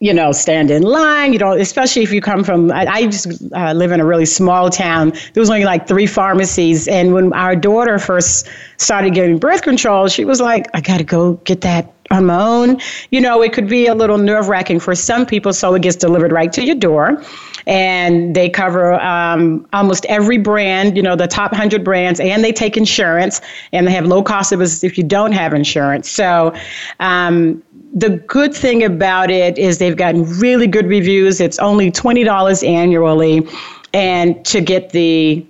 [0.00, 1.32] you know, stand in line.
[1.32, 2.72] You know, especially if you come from.
[2.72, 5.10] I, I just uh, live in a really small town.
[5.10, 10.08] There was only like three pharmacies, and when our daughter first started getting birth control,
[10.08, 13.52] she was like, "I got to go get that on my own." You know, it
[13.52, 16.64] could be a little nerve wracking for some people, so it gets delivered right to
[16.64, 17.22] your door.
[17.66, 22.52] And they cover um, almost every brand, you know, the top 100 brands, and they
[22.52, 26.10] take insurance, and they have low cost of if you don't have insurance.
[26.10, 26.54] So,
[27.00, 31.40] um, the good thing about it is they've gotten really good reviews.
[31.40, 33.46] It's only $20 annually
[33.92, 35.44] and to get the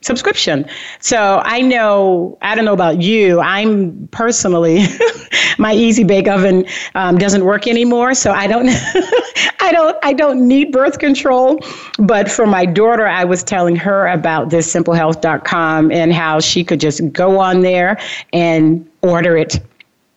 [0.00, 0.64] subscription.
[1.00, 4.84] So I know, I don't know about you, I'm personally,
[5.58, 8.14] my easy bake oven um, doesn't work anymore.
[8.14, 8.68] So I don't,
[9.60, 11.60] I don't, I don't need birth control.
[11.98, 16.80] But for my daughter, I was telling her about this simplehealth.com and how she could
[16.80, 17.98] just go on there
[18.32, 19.58] and order it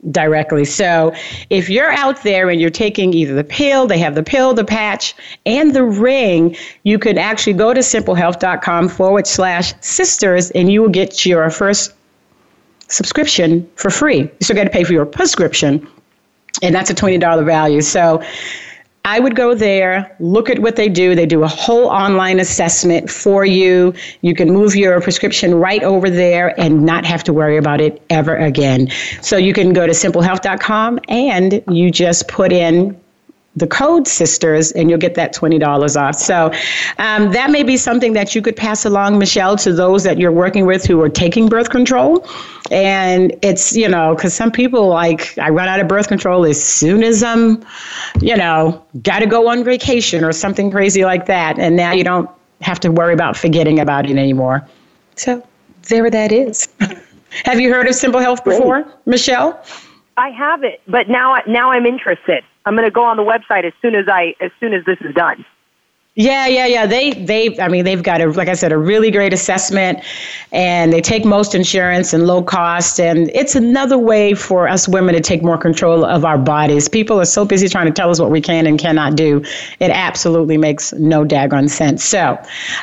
[0.10, 0.66] directly.
[0.66, 1.14] So
[1.50, 4.66] if you're out there and you're taking either the pill, they have the pill, the
[4.66, 5.14] patch,
[5.46, 10.90] and the ring, you could actually go to simplehealth.com forward slash sisters and you will
[10.90, 11.94] get your first
[12.88, 14.20] subscription for free.
[14.20, 15.88] You still got to pay for your prescription,
[16.62, 17.82] and that's a $20 value.
[17.82, 18.22] So
[19.04, 21.16] I would go there, look at what they do.
[21.16, 23.96] They do a whole online assessment for you.
[24.22, 28.00] You can move your prescription right over there and not have to worry about it
[28.12, 28.90] ever again.
[29.22, 33.01] So you can go to simplehealth.com and you just put in
[33.56, 36.16] the code sisters and you'll get that $20 off.
[36.16, 36.52] So
[37.00, 40.32] um, that may be something that you could pass along michelle to those that you're
[40.32, 42.26] working with who are taking birth control.
[42.70, 46.64] And it's you know because some people like i run out of birth control as
[46.64, 47.62] soon as i'm
[48.22, 51.60] you know got to go on vacation or something crazy like that.
[51.60, 52.30] And now you don't
[52.62, 54.66] have to worry about forgetting about it anymore.
[55.16, 55.46] So
[55.90, 56.70] there that is.
[57.46, 59.62] Have you heard of simple health before michelle?
[60.18, 62.44] I have it, but now now I'm interested.
[62.66, 64.98] I'm going to go on the website as soon as I as soon as this
[65.02, 65.46] is done.
[66.16, 66.86] Yeah, yeah, yeah.
[66.86, 70.00] They they I mean they've got a like I said a really great assessment
[70.52, 75.16] and they take most insurance and low cost and it's another way for us women
[75.16, 76.90] to take more control of our bodies.
[76.90, 79.38] People are so busy trying to tell us what we can and cannot do.
[79.80, 82.04] It absolutely makes no daggone sense.
[82.04, 82.38] So,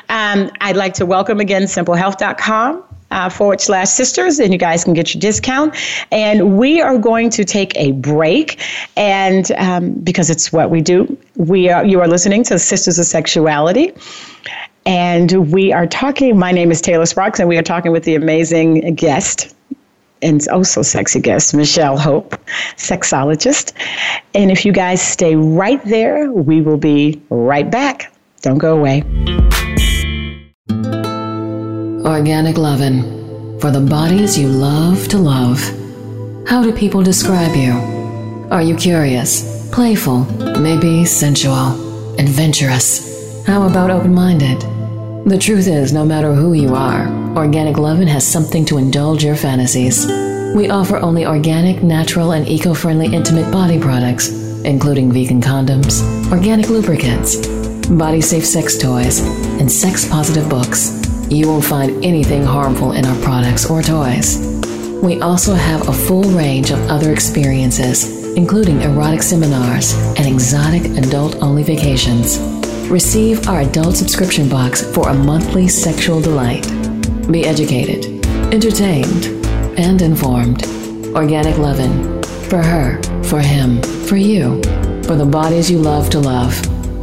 [0.08, 4.94] um, I'd like to welcome again simplehealth.com uh, forward slash sisters, and you guys can
[4.94, 5.74] get your discount.
[6.12, 8.60] And we are going to take a break,
[8.96, 13.06] and um, because it's what we do, we are you are listening to Sisters of
[13.06, 13.94] Sexuality.
[14.84, 16.38] And we are talking.
[16.38, 19.54] My name is Taylor Sparks, and we are talking with the amazing guest,
[20.22, 22.30] and oh so sexy guest, Michelle Hope,
[22.76, 23.72] sexologist.
[24.34, 28.12] And if you guys stay right there, we will be right back.
[28.40, 29.02] Don't go away.
[32.04, 35.60] Organic Lovin' for the bodies you love to love.
[36.48, 37.72] How do people describe you?
[38.50, 40.24] Are you curious, playful,
[40.60, 43.44] maybe sensual, adventurous?
[43.46, 44.60] How about open minded?
[45.28, 49.36] The truth is, no matter who you are, Organic Lovin' has something to indulge your
[49.36, 50.06] fantasies.
[50.54, 54.30] We offer only organic, natural, and eco friendly intimate body products,
[54.64, 56.02] including vegan condoms,
[56.32, 57.36] organic lubricants,
[57.88, 59.20] body safe sex toys,
[59.60, 61.04] and sex positive books.
[61.30, 64.38] You won't find anything harmful in our products or toys.
[65.02, 71.34] We also have a full range of other experiences, including erotic seminars and exotic adult
[71.42, 72.38] only vacations.
[72.88, 76.62] Receive our adult subscription box for a monthly sexual delight.
[77.32, 78.24] Be educated,
[78.54, 79.26] entertained,
[79.76, 80.62] and informed.
[81.16, 82.22] Organic Lovin'.
[82.48, 84.62] For her, for him, for you,
[85.02, 86.54] for the bodies you love to love.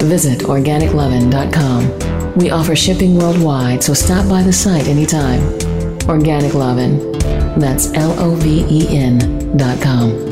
[0.01, 2.35] Visit organiclovin.com.
[2.35, 5.41] We offer shipping worldwide, so stop by the site anytime.
[6.07, 7.11] Organic Lovin'.
[7.59, 10.24] That's L O V E N dot com.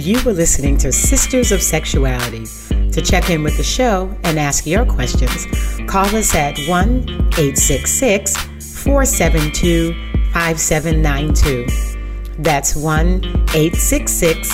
[0.00, 2.46] You were listening to Sisters of Sexuality.
[2.92, 5.44] To check in with the show and ask your questions,
[5.86, 8.34] call us at 1 866
[8.82, 9.92] 472
[10.32, 11.66] 5792.
[12.38, 14.48] That's 1 866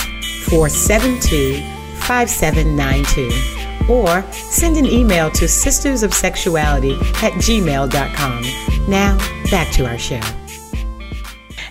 [0.47, 1.61] 472
[2.01, 3.93] 5792.
[3.93, 8.91] Or send an email to sistersofsexuality at gmail.com.
[8.91, 9.17] Now,
[9.53, 10.21] back to our show.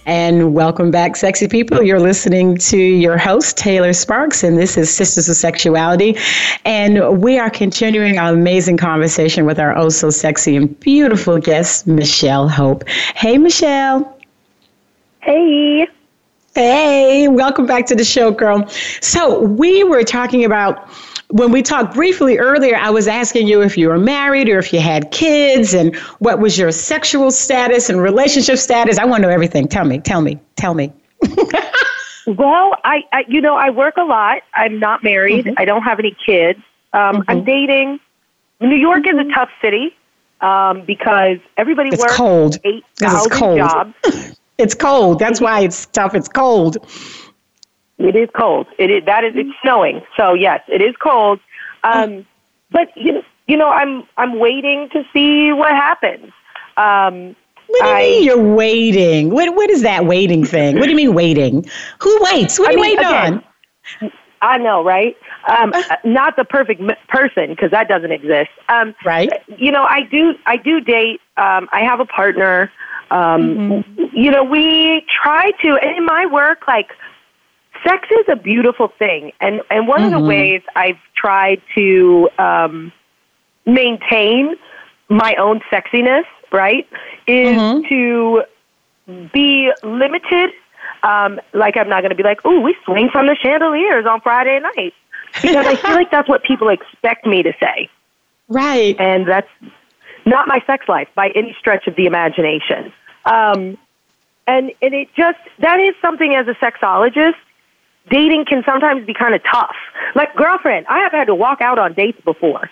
[0.08, 1.82] And welcome back, sexy people.
[1.82, 6.15] You're listening to your host, Taylor Sparks, and this is Sisters of Sexuality.
[6.63, 11.88] And we are continuing our amazing conversation with our oh so sexy and beautiful guest,
[11.88, 12.88] Michelle Hope.
[12.88, 14.15] Hey, Michelle.
[15.22, 15.88] Hey.
[16.54, 18.68] Hey, welcome back to the show, girl.
[19.02, 20.88] So, we were talking about
[21.36, 24.71] when we talked briefly earlier, I was asking you if you were married or if
[24.71, 28.98] you had kids and what was your sexual status and relationship status.
[28.98, 29.67] I want to know everything.
[29.67, 30.93] Tell me, tell me, tell me.
[32.26, 34.43] well, I, I, you know, I work a lot.
[34.54, 35.43] I'm not married.
[35.43, 35.56] Mm-hmm.
[35.58, 36.60] I don't have any kids.
[36.93, 37.24] Um, mm-hmm.
[37.28, 38.00] I'm dating.
[38.62, 39.19] New York mm-hmm.
[39.19, 39.93] is a tough city
[40.39, 42.60] um, because everybody it's works cold.
[42.63, 43.93] eight thousand jobs.
[44.58, 45.19] it's cold.
[45.19, 46.15] That's why it's tough.
[46.15, 46.78] It's cold.
[47.97, 48.67] It is cold.
[48.77, 50.01] It is that is it's snowing.
[50.17, 51.39] So yes, it is cold.
[51.84, 52.25] Um,
[52.71, 56.31] but you know, you know, I'm I'm waiting to see what happens.
[56.77, 57.36] Um,
[57.67, 59.29] what do you I, mean you're waiting?
[59.29, 60.75] What what is that waiting thing?
[60.75, 61.65] What do you mean waiting?
[61.99, 62.60] Who waits?
[62.60, 63.43] What are I you mean, waiting again,
[64.01, 64.12] on?
[64.41, 65.15] I know, right?
[65.47, 68.49] Um, not the perfect person because that doesn't exist.
[68.69, 69.29] Um, right.
[69.58, 70.36] You know, I do.
[70.45, 71.21] I do date.
[71.38, 72.71] Um, I have a partner.
[73.12, 74.03] Um, mm-hmm.
[74.13, 75.77] You know, we try to.
[75.81, 76.91] And in my work, like
[77.86, 80.06] sex is a beautiful thing, and and one mm-hmm.
[80.06, 80.28] of the mm-hmm.
[80.28, 82.91] ways I've tried to um,
[83.65, 84.56] maintain
[85.10, 86.88] my own sexiness, right,
[87.28, 87.88] is mm-hmm.
[87.89, 90.52] to be limited.
[91.04, 94.21] Um, like I'm not going to be like, oh, we swing from the chandeliers on
[94.21, 94.93] Friday night,"
[95.41, 97.89] because I feel like that's what people expect me to say.
[98.48, 98.95] Right.
[99.00, 99.50] And that's
[100.26, 102.91] not my sex life by any stretch of the imagination.
[103.26, 103.78] Um,
[104.48, 107.34] and and it just that is something as a sexologist
[108.10, 109.76] dating can sometimes be kind of tough.
[110.15, 112.70] Like girlfriend, I have had to walk out on dates before.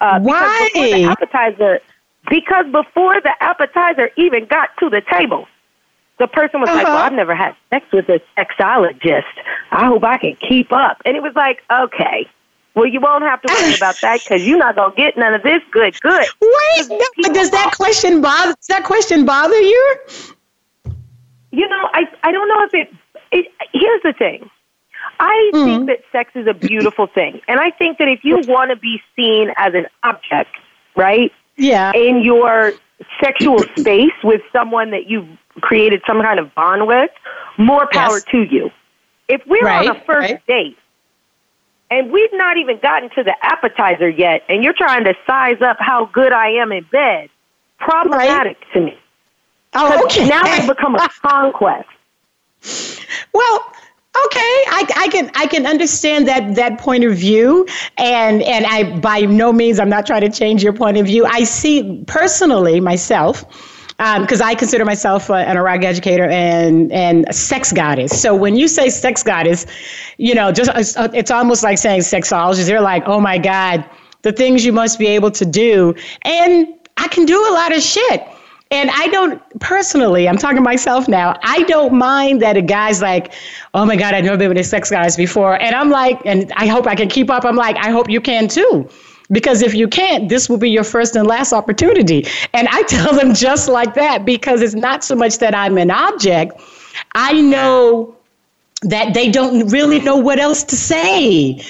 [0.00, 0.70] Uh, Why?
[0.72, 1.80] Because before the appetizer,
[2.28, 5.46] because before the appetizer even got to the table,
[6.18, 6.78] the person was uh-huh.
[6.78, 9.24] like, "Well, I've never had sex with a sexologist.
[9.70, 12.28] I hope I can keep up." And it was like, "Okay."
[12.74, 15.42] Well, you won't have to worry about that because you're not gonna get none of
[15.42, 16.00] this good.
[16.00, 16.26] Good.
[16.40, 16.88] Wait,
[17.34, 18.54] does that question bother?
[18.54, 19.96] Does that question bother you?
[21.52, 22.94] You know, I I don't know if it
[23.32, 24.50] it, here's the thing.
[25.18, 27.40] I mm think that sex is a beautiful thing.
[27.48, 30.50] And I think that if you want to be seen as an object,
[30.96, 31.32] right?
[31.56, 31.92] Yeah.
[31.94, 32.72] In your
[33.22, 35.28] sexual space with someone that you've
[35.60, 37.10] created some kind of bond with,
[37.58, 38.24] more power yes.
[38.30, 38.70] to you.
[39.28, 40.46] If we're right, on a first right.
[40.46, 40.76] date
[41.90, 45.76] and we've not even gotten to the appetizer yet, and you're trying to size up
[45.80, 47.28] how good I am in bed,
[47.78, 48.72] problematic right.
[48.74, 48.98] to me.
[49.74, 50.28] Oh, okay.
[50.28, 51.88] Now it's become a conquest.
[53.32, 53.72] Well,
[54.26, 57.64] okay I, I can i can understand that that point of view
[57.96, 61.24] and and i by no means i'm not trying to change your point of view
[61.26, 63.44] i see personally myself
[64.18, 68.18] because um, I consider myself uh, an erotic educator and and a sex goddess.
[68.18, 69.66] So when you say sex goddess,
[70.16, 72.64] you know, just it's, it's almost like saying sexologist.
[72.64, 73.84] They're like, oh my god,
[74.22, 77.82] the things you must be able to do, and I can do a lot of
[77.82, 78.22] shit.
[78.72, 83.02] And I don't personally, I'm talking to myself now, I don't mind that a guy's
[83.02, 83.32] like,
[83.74, 85.60] oh my God, I've never been with a sex guys before.
[85.60, 87.44] And I'm like, and I hope I can keep up.
[87.44, 88.88] I'm like, I hope you can too.
[89.32, 92.26] Because if you can't, this will be your first and last opportunity.
[92.52, 95.90] And I tell them just like that because it's not so much that I'm an
[95.90, 96.60] object.
[97.14, 98.16] I know
[98.82, 101.60] that they don't really know what else to say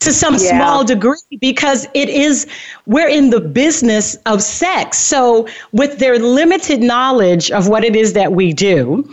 [0.00, 0.56] to some yeah.
[0.56, 2.46] small degree because it is
[2.86, 8.14] we're in the business of sex so with their limited knowledge of what it is
[8.14, 9.08] that we do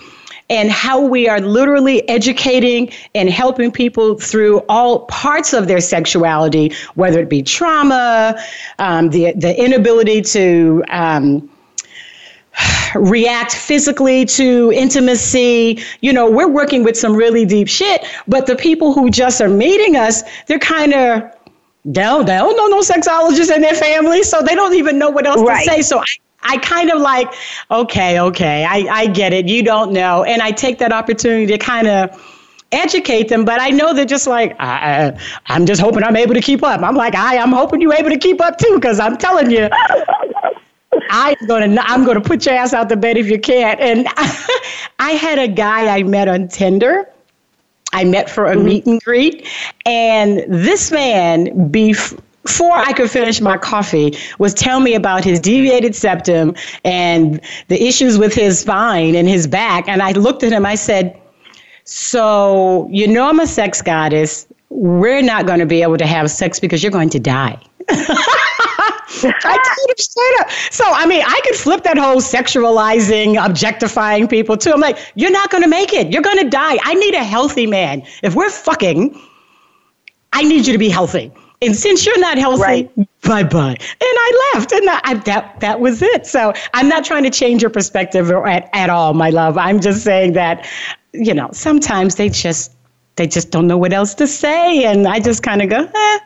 [0.49, 6.73] and how we are literally educating and helping people through all parts of their sexuality
[6.95, 8.37] whether it be trauma
[8.79, 11.49] um, the the inability to um,
[12.95, 15.79] react physically to intimacy.
[16.01, 19.49] You know, we're working with some really deep shit, but the people who just are
[19.49, 21.31] meeting us, they're kind of
[21.85, 25.41] they don't, know no sexologists in their family, so they don't even know what else
[25.41, 25.63] right.
[25.63, 25.81] to say.
[25.81, 26.03] So I,
[26.43, 27.33] I kind of like,
[27.71, 29.47] okay, okay, I, I get it.
[29.47, 30.25] You don't know.
[30.25, 32.21] And I take that opportunity to kind of
[32.73, 36.41] educate them, but I know they're just like, I, I'm just hoping I'm able to
[36.41, 36.81] keep up.
[36.81, 39.69] I'm like, I, I'm hoping you're able to keep up too, because I'm telling you,
[41.09, 43.79] I'm gonna I'm gonna put your ass out the bed if you can't.
[43.79, 44.07] And
[44.99, 47.09] I, had a guy I met on Tinder.
[47.93, 48.65] I met for a mm-hmm.
[48.65, 49.47] meet and greet,
[49.85, 55.95] and this man before I could finish my coffee, was telling me about his deviated
[55.95, 59.87] septum and the issues with his spine and his back.
[59.87, 61.19] And I looked at him, I said,
[61.83, 64.47] So, you know, I'm a sex goddess.
[64.69, 67.61] We're not going to be able to have sex because you're going to die.
[69.43, 70.49] I told him straight up.
[70.71, 74.71] So, I mean, I could flip that whole sexualizing, objectifying people too.
[74.71, 76.11] I'm like, you're not going to make it.
[76.11, 76.77] You're going to die.
[76.83, 78.03] I need a healthy man.
[78.23, 79.19] If we're fucking,
[80.33, 81.31] I need you to be healthy.
[81.61, 82.95] And since you're not healthy, right.
[83.23, 83.75] bye bye.
[83.79, 86.27] And I left, and I, that that was it.
[86.27, 89.57] So I'm not trying to change your perspective at, at all, my love.
[89.57, 90.69] I'm just saying that,
[91.13, 92.73] you know, sometimes they just
[93.15, 96.19] they just don't know what else to say, and I just kind of go, eh,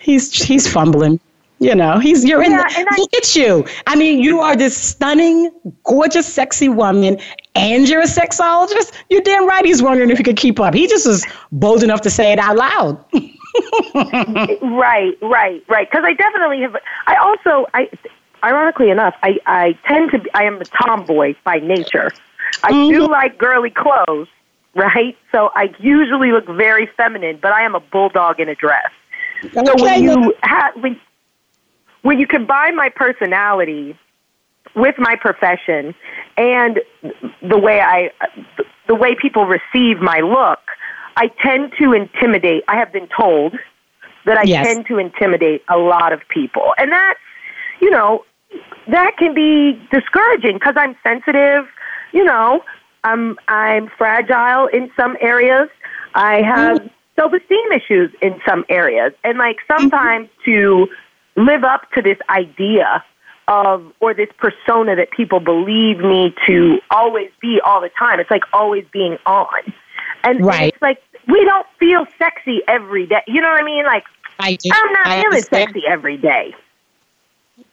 [0.00, 1.20] he's he's fumbling.
[1.58, 2.56] You know, he's you're yeah, in.
[2.56, 3.64] The, I, look at you.
[3.86, 5.50] I mean, you are this stunning,
[5.84, 7.18] gorgeous, sexy woman,
[7.54, 8.92] and you're a sexologist.
[9.08, 9.64] You're damn right.
[9.64, 10.74] He's wondering if he could keep up.
[10.74, 13.02] He just was bold enough to say it out loud.
[13.94, 15.90] right, right, right.
[15.90, 16.76] Because I definitely have.
[17.06, 17.88] I also, I,
[18.44, 20.18] ironically enough, I, I tend to.
[20.18, 22.12] Be, I am a tomboy by nature.
[22.62, 22.92] I mm-hmm.
[22.92, 24.28] do like girly clothes,
[24.74, 25.16] right?
[25.32, 28.90] So I usually look very feminine, but I am a bulldog in a dress.
[29.52, 29.82] So okay.
[29.82, 31.00] when you have when
[32.06, 33.98] when you combine my personality
[34.76, 35.92] with my profession
[36.36, 36.80] and
[37.42, 38.10] the way I
[38.86, 40.60] the way people receive my look,
[41.16, 42.62] I tend to intimidate.
[42.68, 43.56] I have been told
[44.24, 44.64] that I yes.
[44.64, 46.74] tend to intimidate a lot of people.
[46.78, 47.18] And that's,
[47.80, 48.24] you know,
[48.86, 51.64] that can be discouraging because I'm sensitive,
[52.12, 52.62] you know,
[53.02, 55.68] I'm I'm fragile in some areas.
[56.14, 56.90] I have mm.
[57.16, 59.12] self-esteem issues in some areas.
[59.24, 60.52] And like sometimes mm-hmm.
[60.52, 60.88] to
[61.36, 63.04] live up to this idea
[63.48, 68.18] of or this persona that people believe me to always be all the time.
[68.18, 69.72] It's like always being on.
[70.24, 70.72] And, right.
[70.72, 73.22] it's like we don't feel sexy every day.
[73.26, 73.84] You know what I mean?
[73.84, 74.04] Like
[74.40, 74.70] I do.
[74.72, 75.70] I'm not I feeling understand.
[75.72, 76.54] sexy every day.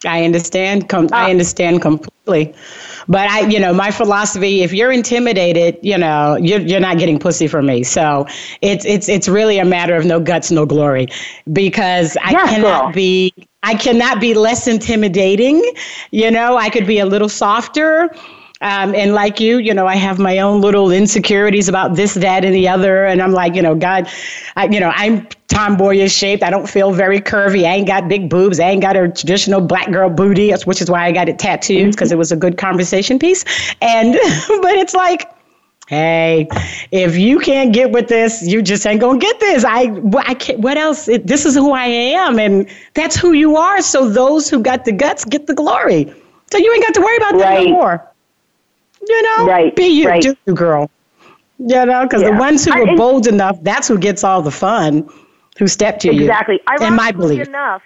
[0.05, 0.89] I understand.
[0.89, 1.29] Com- I ah.
[1.29, 2.53] understand completely.
[3.07, 7.19] But I, you know, my philosophy: if you're intimidated, you know, you're you're not getting
[7.19, 7.83] pussy from me.
[7.83, 8.27] So
[8.61, 11.07] it's it's it's really a matter of no guts, no glory,
[11.51, 12.93] because I yes, cannot girl.
[12.93, 15.63] be I cannot be less intimidating.
[16.11, 18.09] You know, I could be a little softer.
[18.63, 22.45] Um, and like you, you know, I have my own little insecurities about this, that,
[22.45, 23.05] and the other.
[23.05, 24.09] And I'm like, you know, God,
[24.55, 26.43] I, you know, I'm tomboyish shaped.
[26.43, 27.65] I don't feel very curvy.
[27.65, 28.61] I ain't got big boobs.
[28.61, 31.91] I ain't got a traditional black girl booty, which is why I got it tattooed
[31.91, 33.43] because it was a good conversation piece.
[33.81, 34.13] And,
[34.47, 35.29] but it's like,
[35.89, 36.47] Hey,
[36.91, 39.65] if you can't get with this, you just ain't gonna get this.
[39.65, 41.09] I, I can't, what else?
[41.09, 43.81] It, this is who I am, and that's who you are.
[43.81, 46.05] So those who got the guts get the glory.
[46.51, 47.65] So you ain't got to worry about that right.
[47.65, 48.12] no more.
[49.07, 49.75] You know, right.
[49.75, 50.21] be you, right.
[50.21, 50.89] do you, girl.
[51.59, 52.31] You know, because yeah.
[52.31, 55.07] the ones who I, are bold enough, that's who gets all the fun.
[55.59, 56.55] Who step to exactly.
[56.55, 56.61] you?
[56.71, 56.87] Exactly.
[56.87, 57.47] In my belief.
[57.47, 57.83] Enough,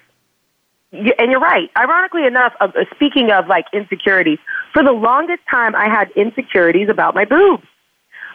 [0.92, 1.70] and you're right.
[1.76, 4.40] Ironically enough, uh, speaking of like insecurities,
[4.74, 7.64] for the longest time I had insecurities about my boobs.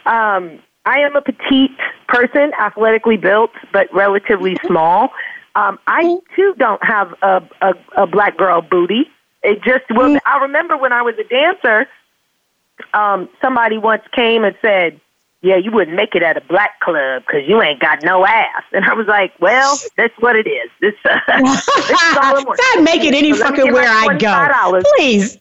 [0.05, 5.09] Um, I am a petite person, athletically built, but relatively small.
[5.55, 9.05] Um, I too don't have a, a, a black girl booty.
[9.43, 10.19] It just was.
[10.25, 11.87] I remember when I was a dancer,
[12.93, 14.99] um, somebody once came and said,
[15.43, 18.63] yeah, you wouldn't make it at a black club because you ain't got no ass.
[18.71, 20.71] And I was like, well, that's what it is.
[20.79, 24.81] This, uh, this is all I'm Not make it any so fucking where I go.
[24.95, 25.37] Please.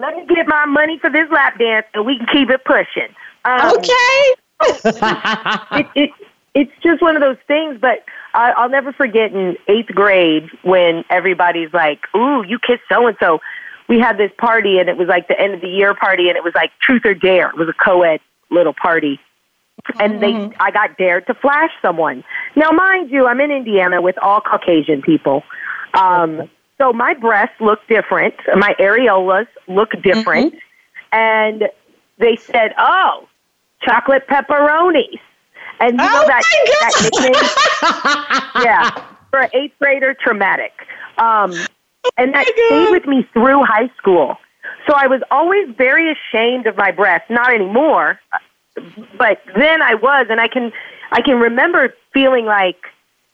[0.00, 3.14] let me get my money for this lap dance and we can keep it pushing.
[3.44, 4.34] Um, okay.
[5.78, 6.10] it, it,
[6.54, 11.04] it's just one of those things, but I, I'll never forget in eighth grade when
[11.10, 13.40] everybody's like, ooh, you kissed so and so
[13.90, 16.36] we had this party and it was like the end of the year party and
[16.36, 17.48] it was like truth or dare.
[17.50, 18.20] It was a co-ed
[18.50, 19.20] little party
[19.98, 20.52] and they Mm-hmm.
[20.60, 22.22] I got dared to flash someone.
[22.54, 25.42] Now, mind you, I'm in Indiana with all Caucasian people.
[25.94, 31.16] Um, so my breasts look different, my areolas look different, Mm-hmm.
[31.18, 31.64] and
[32.18, 33.26] they said, "Oh,
[33.82, 35.18] chocolate pepperonis."
[35.80, 38.90] And you know Oh that my that nickname, yeah,
[39.30, 40.72] for an eighth grader, traumatic.
[41.18, 41.52] Um,
[42.16, 44.36] and that Oh stayed with me through high school.
[44.86, 47.28] So I was always very ashamed of my breasts.
[47.30, 48.20] Not anymore,
[49.18, 50.72] but then I was, and I can
[51.12, 52.78] I can remember feeling like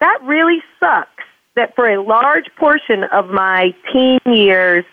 [0.01, 1.11] that really sucks.
[1.55, 4.85] That for a large portion of my teen years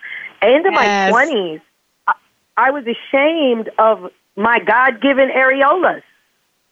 [0.41, 1.11] and into Yes.
[1.11, 1.59] my twenties,
[2.07, 2.13] I,
[2.55, 6.03] I was ashamed of my God given areolas.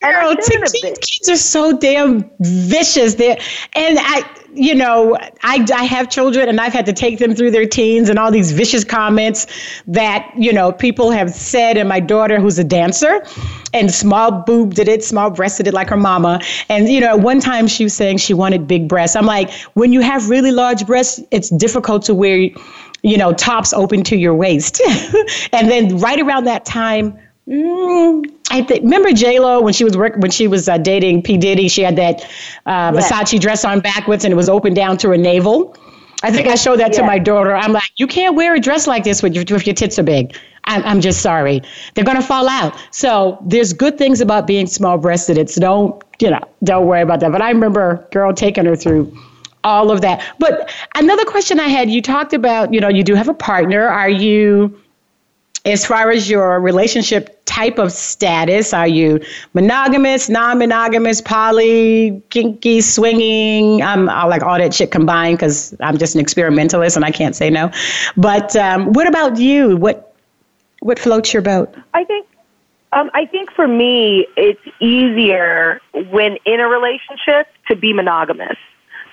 [0.04, 3.16] And I teen, kids are so damn vicious.
[3.16, 3.38] There,
[3.76, 7.52] and I, you know, I, I have children, and I've had to take them through
[7.52, 9.46] their teens and all these vicious comments
[9.88, 11.78] that you know people have said.
[11.78, 13.24] And my daughter, who's a dancer,
[13.74, 16.42] and small boob did it, small breasted it like her mama.
[16.68, 19.16] And you know, at one time she was saying she wanted big breasts.
[19.16, 22.50] I'm like, when you have really large breasts, it's difficult to wear,
[23.04, 24.82] you know, tops open to your waist.
[25.54, 27.20] and then right around that time.
[27.52, 31.24] Mm, I think remember J Lo when she was work when she was uh, dating
[31.24, 31.68] P Diddy.
[31.68, 32.24] She had that
[32.66, 33.12] uh, Yes.
[33.12, 35.76] Versace dress on backwards and it was open down to her navel.
[36.24, 37.56] I think I showed that to my daughter.
[37.56, 40.04] I'm like, you can't wear a dress like this with your, if your tits are
[40.04, 40.38] big.
[40.66, 41.62] I'm, I'm just sorry.
[41.96, 42.76] They're gonna fall out.
[42.92, 45.38] So there's good things about being small breasted.
[45.38, 47.32] It's don't you know don't worry about that.
[47.34, 49.12] But I remember girl taking her through
[49.64, 50.24] all of that.
[50.40, 53.88] But another question I had, you talked about you know you do have a partner.
[53.88, 54.81] Are you
[55.66, 59.20] as far as your relationship type of status, are you
[59.54, 63.82] monogamous, non-monogamous, poly, kinky, swinging?
[63.84, 67.36] Um, I like all that shit combined because I'm just an experimentalist and I can't
[67.36, 67.72] say no.
[68.18, 69.78] But um, what about you?
[69.78, 70.16] What
[70.80, 71.76] what floats your boat?
[71.94, 72.28] I think
[72.94, 78.58] um, I think for me, it's easier when in a relationship to be monogamous.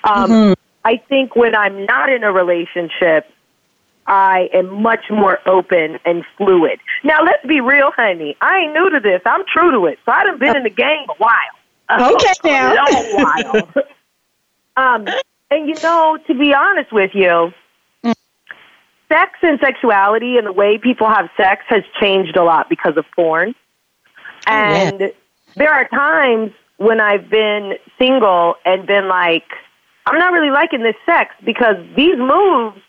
[0.05, 3.31] Um, I think when I'm not in a relationship,
[4.09, 6.81] I am much more open and fluid.
[7.05, 8.37] Now, let's be real, honey.
[8.41, 9.21] I ain't new to this.
[9.27, 9.99] I'm true to it.
[10.07, 12.15] So I done been in the game a while.
[12.15, 12.73] Okay, now.
[12.73, 13.85] a long while.
[14.77, 15.07] um,
[15.51, 17.53] and you know, to be honest with you,
[19.09, 23.05] sex and sexuality and the way people have sex has changed a lot because of
[23.15, 23.55] porn.
[24.47, 24.91] yeah.
[24.91, 25.13] And
[25.55, 29.45] there are times when I've been single and been like,
[30.07, 32.81] I'm not really liking this sex because these moves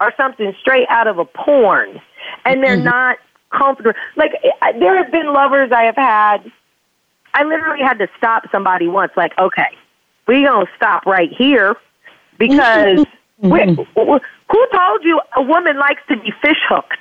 [0.00, 2.00] are something straight out of a porn
[2.44, 2.84] and they're mm-hmm.
[2.84, 3.18] not
[3.50, 3.98] comfortable.
[4.16, 4.32] Like,
[4.78, 6.50] there have been lovers I have had.
[7.34, 9.76] I literally had to stop somebody once, like, okay,
[10.26, 11.76] we gonna stop right here
[12.38, 13.50] because mm-hmm.
[13.50, 14.16] we, mm-hmm.
[14.50, 16.96] who told you a woman likes to be fish hooked?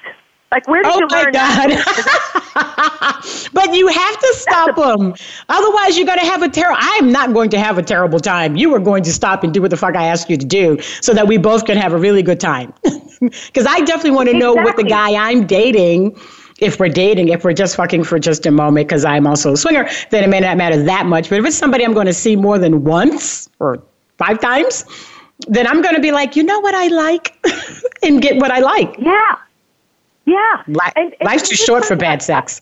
[0.51, 2.29] Like, where did Oh you my learn that?
[3.53, 5.13] But you have to stop them.
[5.49, 6.77] Otherwise, you're going to have a terrible.
[6.79, 8.55] I'm not going to have a terrible time.
[8.55, 10.79] You are going to stop and do what the fuck I asked you to do
[11.01, 12.73] so that we both can have a really good time.
[13.19, 16.17] Because I definitely want to know what the guy I'm dating.
[16.59, 19.57] If we're dating, if we're just fucking for just a moment, because I'm also a
[19.57, 21.29] swinger, then it may not matter that much.
[21.29, 23.83] But if it's somebody I'm going to see more than once or
[24.17, 24.85] five times,
[25.49, 27.35] then I'm going to be like, you know what I like,
[28.03, 28.95] and get what I like.
[28.99, 29.35] Yeah.
[30.25, 30.63] Yeah.
[30.67, 32.61] Li- And- and Life's too short for bad sex.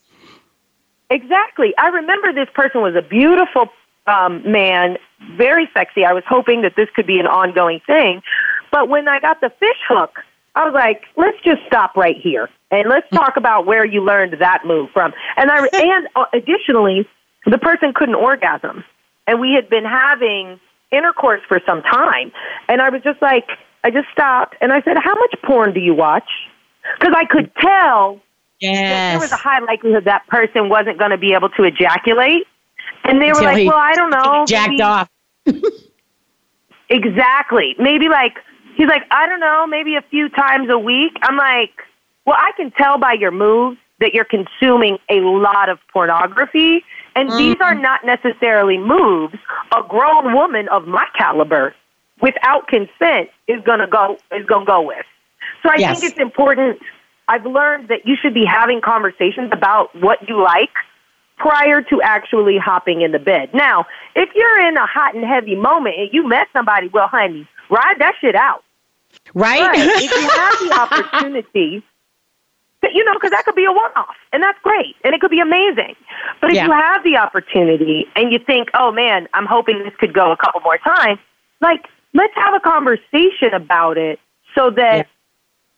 [1.10, 1.74] Exactly.
[1.78, 3.70] I remember this person was a beautiful
[4.08, 4.98] um, man,
[5.36, 6.06] very sexy.
[6.06, 8.22] I was hoping that this could be an ongoing thing.
[8.72, 10.20] But when I got the fish hook,
[10.56, 14.36] I was like, let's just stop right here and let's talk about where you learned
[14.40, 15.14] that move from.
[15.38, 17.08] And I and uh, additionally,
[17.46, 18.84] the person couldn't orgasm,
[19.28, 20.60] and we had been having
[20.92, 22.32] intercourse for some time,
[22.70, 23.48] and I was just like,
[23.84, 26.30] I just stopped and I said, "How much porn do you watch?"
[27.00, 28.22] Because I could tell
[28.62, 32.44] that there was a high likelihood that person wasn't going to be able to ejaculate.
[33.04, 34.46] And they were like, he- well, I don't know.
[34.48, 35.10] Jacked maybe- off.
[36.90, 37.76] Exactly.
[37.80, 38.38] Maybe like,
[38.76, 41.12] he's like, I don't know, maybe a few times a week.
[41.22, 41.72] I'm like,
[42.26, 46.84] well, I can tell by your moves that you're consuming a lot of pornography.
[47.16, 47.64] And these Mm-hmm.
[47.64, 49.36] are not necessarily moves
[49.76, 51.74] a grown woman of my caliber
[52.22, 55.06] without consent is going to go, is going to go with.
[55.68, 56.00] So I Yes.
[56.00, 56.80] think it's important.
[57.28, 60.72] I've learned that you should be having conversations about what you like
[61.36, 63.54] prior to actually hopping in the bed.
[63.54, 67.46] Now, if you're in a hot and heavy moment and you met somebody, well, honey,
[67.70, 68.64] ride that shit out.
[69.34, 69.60] Right?
[69.60, 71.84] But if you have the opportunity,
[72.94, 75.42] you know, because that could be a one-off, and that's great, and it could be
[75.42, 75.96] amazing.
[76.40, 76.66] But if Yeah.
[76.68, 80.38] you have the opportunity and you think, oh man, I'm hoping this could go a
[80.38, 81.20] couple more times,
[81.60, 84.20] like let's have a conversation about it
[84.56, 85.04] so that Yeah.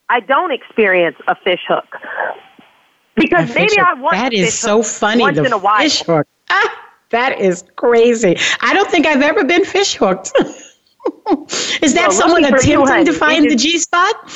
[0.10, 1.86] I don't experience a fish hook.
[3.16, 5.22] because maybe I want that is so funny.
[5.22, 5.80] Once the in a while.
[5.80, 6.28] fish hook.
[6.50, 8.38] Ah, that is crazy.
[8.62, 10.32] I don't think I've ever been fish hooked.
[11.82, 14.30] is that well, someone attempting to find the G spot?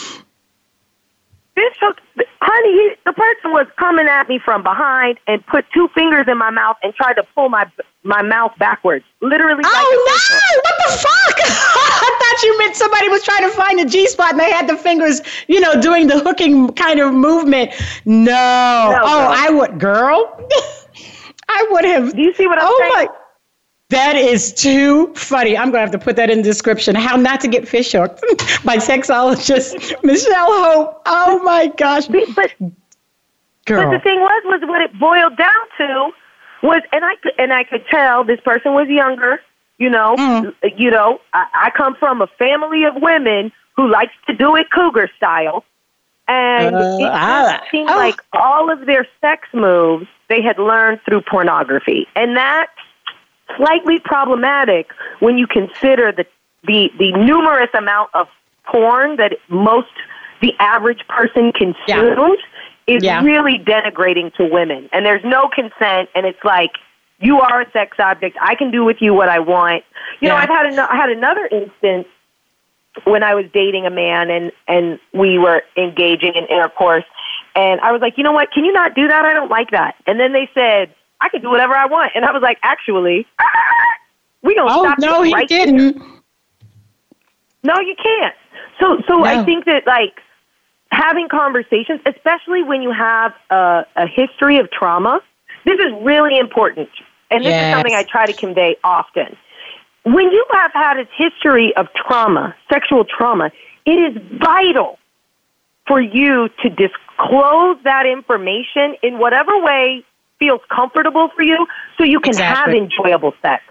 [1.56, 1.98] Fish hook,
[2.42, 2.72] honey.
[2.72, 6.50] He, the person was coming at me from behind and put two fingers in my
[6.50, 7.66] mouth and tried to pull my
[8.04, 9.64] my mouth backwards, literally.
[9.66, 10.62] Oh like no!
[10.62, 11.38] What the fuck?
[11.48, 14.68] I thought you meant somebody was trying to find the G spot and they had
[14.68, 17.72] the fingers, you know, doing the hooking kind of movement.
[18.06, 18.24] No.
[18.24, 19.34] no oh, girl.
[19.34, 20.50] I would, girl.
[21.50, 22.14] I would have.
[22.14, 23.08] Do you see what I'm oh saying?
[23.10, 23.16] My,
[23.90, 25.56] that is too funny.
[25.56, 26.96] I'm going to have to put that in the description.
[26.96, 28.22] How not to get fish hooked
[28.66, 31.02] by sexologist Michelle Hope.
[31.06, 32.08] Oh my gosh.
[32.08, 32.52] But, but,
[33.66, 33.86] Girl.
[33.86, 36.12] but the thing was, was what it boiled down to
[36.64, 39.40] was, and I and I could tell this person was younger.
[39.78, 40.54] You know, mm.
[40.78, 44.72] you know, I, I come from a family of women who likes to do it
[44.72, 45.66] cougar style,
[46.28, 47.96] and uh, it I, seemed oh.
[47.96, 52.72] like all of their sex moves they had learned through pornography, and that's
[53.58, 54.90] slightly problematic
[55.20, 56.26] when you consider the
[56.66, 58.28] the, the numerous amount of
[58.66, 59.90] porn that most
[60.42, 62.36] the average person consumes yeah.
[62.88, 63.24] Is yeah.
[63.24, 66.72] really denigrating to women, and there's no consent, and it's like
[67.20, 68.38] you are a sex object.
[68.42, 69.84] I can do with you what I want.
[70.20, 70.30] You yeah.
[70.30, 72.08] know, I've had an- I had another instance
[73.06, 77.06] when I was dating a man and and we were engaging in intercourse,
[77.56, 78.52] and I was like, you know what?
[78.52, 79.26] Can you not do that?
[79.26, 79.96] I don't like that.
[80.06, 82.12] And then they said, I can do whatever I want.
[82.16, 83.26] And I was like, actually,
[84.42, 85.00] we don't oh, stop.
[85.00, 85.80] no, he right didn't.
[85.80, 86.08] Here.
[87.64, 88.36] No, you can't.
[88.80, 89.24] So, so no.
[89.24, 90.20] I think that like
[90.94, 95.22] having conversations, especially when you have a, a history of trauma,
[95.66, 96.90] this is really important.
[97.32, 97.68] And this yes.
[97.68, 99.36] is something I try to convey often.
[100.04, 103.52] When you have had a history of trauma, sexual trauma,
[103.86, 105.00] it is vital
[105.88, 110.04] for you to disclose that information in whatever way
[110.40, 111.66] feels comfortable for you
[111.98, 112.74] so you can exactly.
[112.74, 113.64] have enjoyable sex.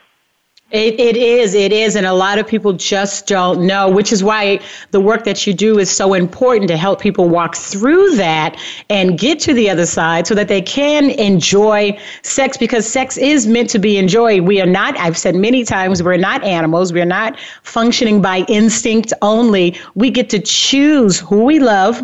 [0.73, 4.25] It, it is, it is, and a lot of people just don't know, which is
[4.25, 4.59] why
[4.91, 8.59] the work that you do is so important to help people walk through that
[8.89, 13.47] and get to the other side so that they can enjoy sex because sex is
[13.47, 14.45] meant to be enjoyed.
[14.45, 16.91] We are not, I've said many times, we're not animals.
[16.91, 19.79] We're not functioning by instinct only.
[19.95, 22.03] We get to choose who we love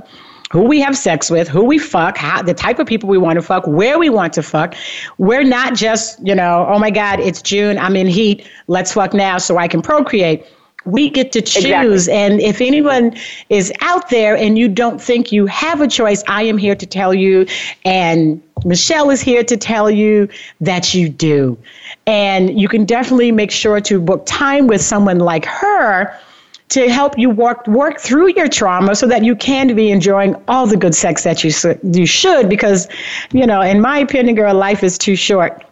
[0.51, 3.36] who we have sex with, who we fuck, how, the type of people we want
[3.36, 4.74] to fuck, where we want to fuck.
[5.18, 9.12] We're not just, you know, oh my God, it's June, I'm in heat, let's fuck
[9.12, 10.44] now so I can procreate.
[10.84, 12.09] We get to choose.
[12.09, 12.14] Exactly.
[12.14, 13.14] And if anyone
[13.51, 16.86] is out there and you don't think you have a choice, I am here to
[16.86, 17.46] tell you,
[17.84, 20.28] and Michelle is here to tell you
[20.62, 21.59] that you do.
[22.07, 26.18] And you can definitely make sure to book time with someone like her
[26.71, 30.66] to help you work work through your trauma so that you can be enjoying all
[30.66, 31.51] the good sex that you
[31.83, 32.89] you should because
[33.33, 35.64] you know in my opinion girl life is too short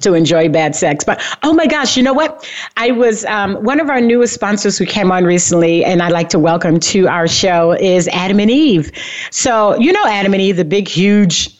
[0.00, 1.04] to enjoy bad sex.
[1.04, 2.48] But oh my gosh, you know what?
[2.76, 6.28] I was um, one of our newest sponsors who came on recently, and I'd like
[6.30, 8.92] to welcome to our show is Adam and Eve.
[9.30, 11.57] So, you know, Adam and Eve, the big, huge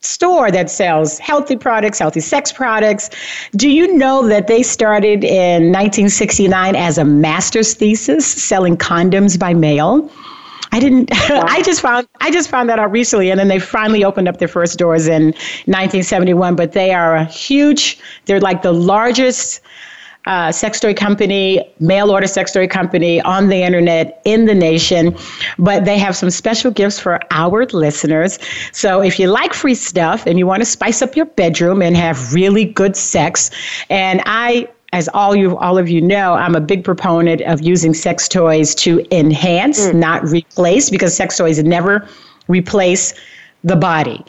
[0.00, 3.10] store that sells healthy products, healthy sex products.
[3.52, 9.54] Do you know that they started in 1969 as a master's thesis selling condoms by
[9.54, 10.10] mail?
[10.72, 14.04] I didn't I just found I just found that out recently and then they finally
[14.04, 15.26] opened up their first doors in
[15.66, 19.60] 1971 but they are a huge they're like the largest
[20.26, 25.16] uh, sex toy company, mail order sex toy company on the internet in the nation.
[25.58, 28.38] But they have some special gifts for our listeners.
[28.72, 31.96] So if you like free stuff and you want to spice up your bedroom and
[31.96, 33.50] have really good sex,
[33.88, 37.94] and I as all you all of you know, I'm a big proponent of using
[37.94, 39.94] sex toys to enhance, mm.
[39.94, 42.08] not replace, because sex toys never
[42.48, 43.14] replace
[43.62, 44.24] the body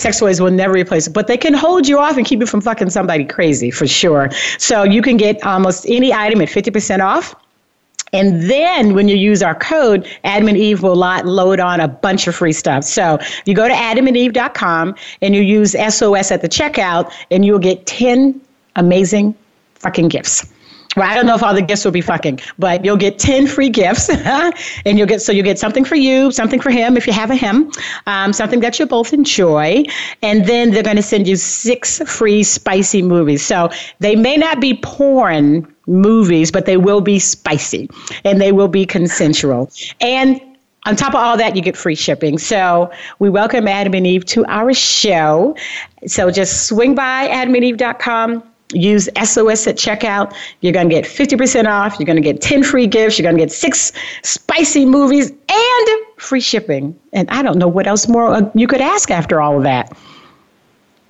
[0.00, 2.46] sex toys will never replace it, but they can hold you off and keep you
[2.46, 4.30] from fucking somebody crazy for sure.
[4.58, 7.34] So you can get almost any item at 50% off.
[8.12, 12.26] And then when you use our code, Adam and Eve will load on a bunch
[12.26, 12.82] of free stuff.
[12.82, 17.86] So you go to adamandeve.com and you use SOS at the checkout, and you'll get
[17.86, 18.40] 10
[18.74, 19.34] amazing
[19.76, 20.52] fucking gifts.
[20.96, 23.46] Well, I don't know if all the gifts will be fucking, but you'll get 10
[23.46, 24.08] free gifts.
[24.84, 27.30] and you'll get, so you'll get something for you, something for him if you have
[27.30, 27.70] a him,
[28.06, 29.84] um, something that you both enjoy.
[30.22, 33.46] And then they're going to send you six free spicy movies.
[33.46, 33.70] So
[34.00, 37.88] they may not be porn movies, but they will be spicy
[38.24, 39.70] and they will be consensual.
[40.00, 40.40] And
[40.86, 42.36] on top of all that, you get free shipping.
[42.38, 45.54] So we welcome Adam and Eve to our show.
[46.06, 50.34] So just swing by adamandeve.com use SOS at checkout.
[50.60, 51.98] You're going to get 50% off.
[51.98, 53.18] You're going to get 10 free gifts.
[53.18, 53.92] You're going to get six
[54.22, 56.98] spicy movies and free shipping.
[57.12, 59.96] And I don't know what else more uh, you could ask after all of that.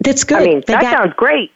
[0.01, 0.39] That's good.
[0.39, 1.53] I mean, they that got, sounds great.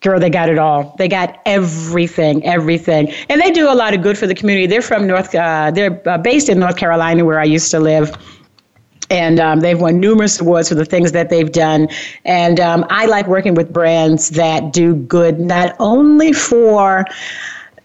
[0.00, 0.94] Girl, they got it all.
[0.98, 4.66] They got everything, everything, and they do a lot of good for the community.
[4.66, 5.34] They're from North.
[5.34, 8.16] Uh, they're uh, based in North Carolina, where I used to live
[9.10, 11.88] and um, they've won numerous awards for the things that they've done.
[12.24, 17.04] And um, I like working with brands that do good not only for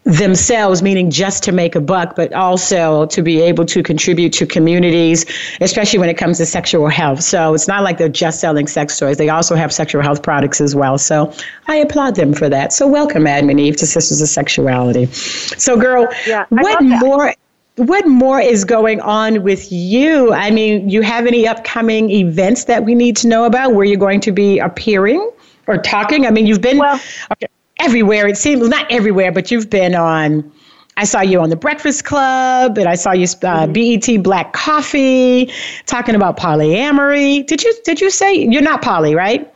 [0.05, 4.45] themselves, meaning just to make a buck, but also to be able to contribute to
[4.45, 5.26] communities,
[5.61, 7.21] especially when it comes to sexual health.
[7.21, 9.17] So it's not like they're just selling sex toys.
[9.17, 10.99] They also have sexual health products as well.
[10.99, 11.34] So
[11.67, 12.71] I applaud them for that.
[12.71, 15.07] So welcome, Adam and Eve, to Sisters of Sexuality.
[15.07, 17.34] So, girl, yeah, what more?
[17.76, 20.34] What more is going on with you?
[20.34, 23.97] I mean, you have any upcoming events that we need to know about where you're
[23.97, 25.30] going to be appearing
[25.67, 26.26] or talking?
[26.26, 26.99] I mean, you've been well,
[27.34, 27.47] okay,
[27.80, 28.28] everywhere.
[28.28, 30.51] It seems not everywhere, but you've been on.
[30.97, 33.73] I saw you on the Breakfast Club, and I saw you uh, mm-hmm.
[33.73, 35.51] BET Black Coffee
[35.86, 37.45] talking about polyamory.
[37.45, 39.51] Did you did you say you're not poly, right?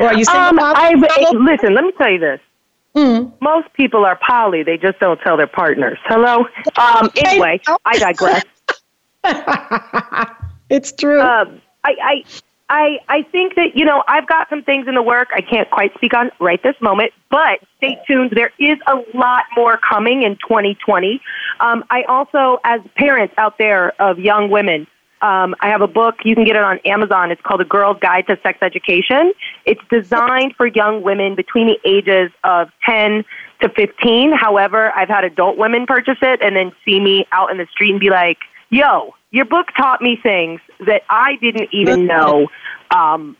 [0.00, 2.40] Or are you saying um, I, listen, let me tell you this.
[2.96, 3.32] Mm.
[3.40, 5.98] Most people are poly, they just don't tell their partners.
[6.04, 6.46] Hello?
[6.76, 8.44] Um, anyway, I digress.
[10.70, 11.20] it's true.
[11.20, 12.24] Um, I, I,
[12.68, 15.68] I, I think that, you know, I've got some things in the work I can't
[15.70, 18.30] quite speak on right this moment, but stay tuned.
[18.30, 21.20] There is a lot more coming in 2020.
[21.60, 24.86] Um, I also, as parents out there of young women,
[25.22, 26.16] um, I have a book.
[26.24, 27.30] You can get it on Amazon.
[27.30, 29.32] It's called A Girl's Guide to Sex Education.
[29.64, 33.24] It's designed for young women between the ages of 10
[33.60, 34.32] to 15.
[34.32, 37.92] However, I've had adult women purchase it and then see me out in the street
[37.92, 38.38] and be like,
[38.70, 42.48] yo, your book taught me things that I didn't even know
[42.90, 43.36] um,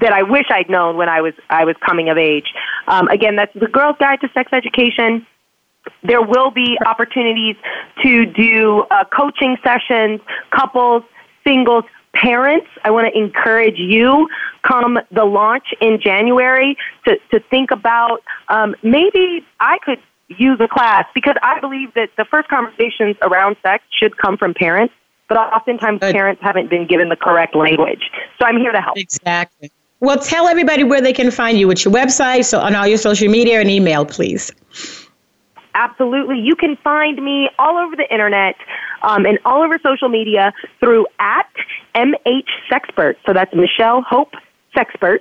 [0.00, 2.46] that I wish I'd known when I was I was coming of age.
[2.86, 5.26] Um, again, that's the Girl's Guide to Sex Education.
[6.02, 7.56] There will be opportunities
[8.02, 10.20] to do uh, coaching sessions,
[10.50, 11.02] couples,
[11.44, 12.66] singles, parents.
[12.84, 14.28] I want to encourage you
[14.62, 16.76] come the launch in January
[17.06, 22.10] to, to think about um, maybe I could use a class because I believe that
[22.16, 24.94] the first conversations around sex should come from parents,
[25.28, 26.14] but oftentimes Good.
[26.14, 28.10] parents haven't been given the correct language.
[28.38, 28.96] So I'm here to help.
[28.98, 29.70] Exactly.
[30.00, 31.66] Well, tell everybody where they can find you.
[31.66, 32.44] What's your website?
[32.44, 34.52] So on all your social media and email, please.
[35.74, 36.38] Absolutely.
[36.38, 38.56] You can find me all over the internet
[39.02, 41.50] um, and all over social media through at
[41.94, 43.16] MH Sexpert.
[43.26, 44.34] So that's Michelle Hope
[44.76, 45.20] Sexpert.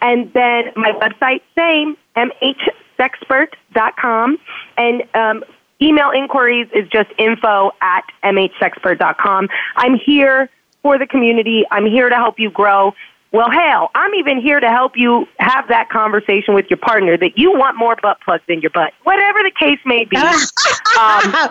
[0.00, 4.38] And then my website, same, mhsexpert.com.
[4.78, 5.44] And um,
[5.82, 9.48] email inquiries is just info at mhsexpert.com.
[9.76, 10.48] I'm here
[10.82, 11.64] for the community.
[11.70, 12.94] I'm here to help you grow.
[13.32, 17.38] Well, hell, I'm even here to help you have that conversation with your partner that
[17.38, 20.16] you want more butt plugs in your butt, whatever the case may be.
[20.16, 20.26] um,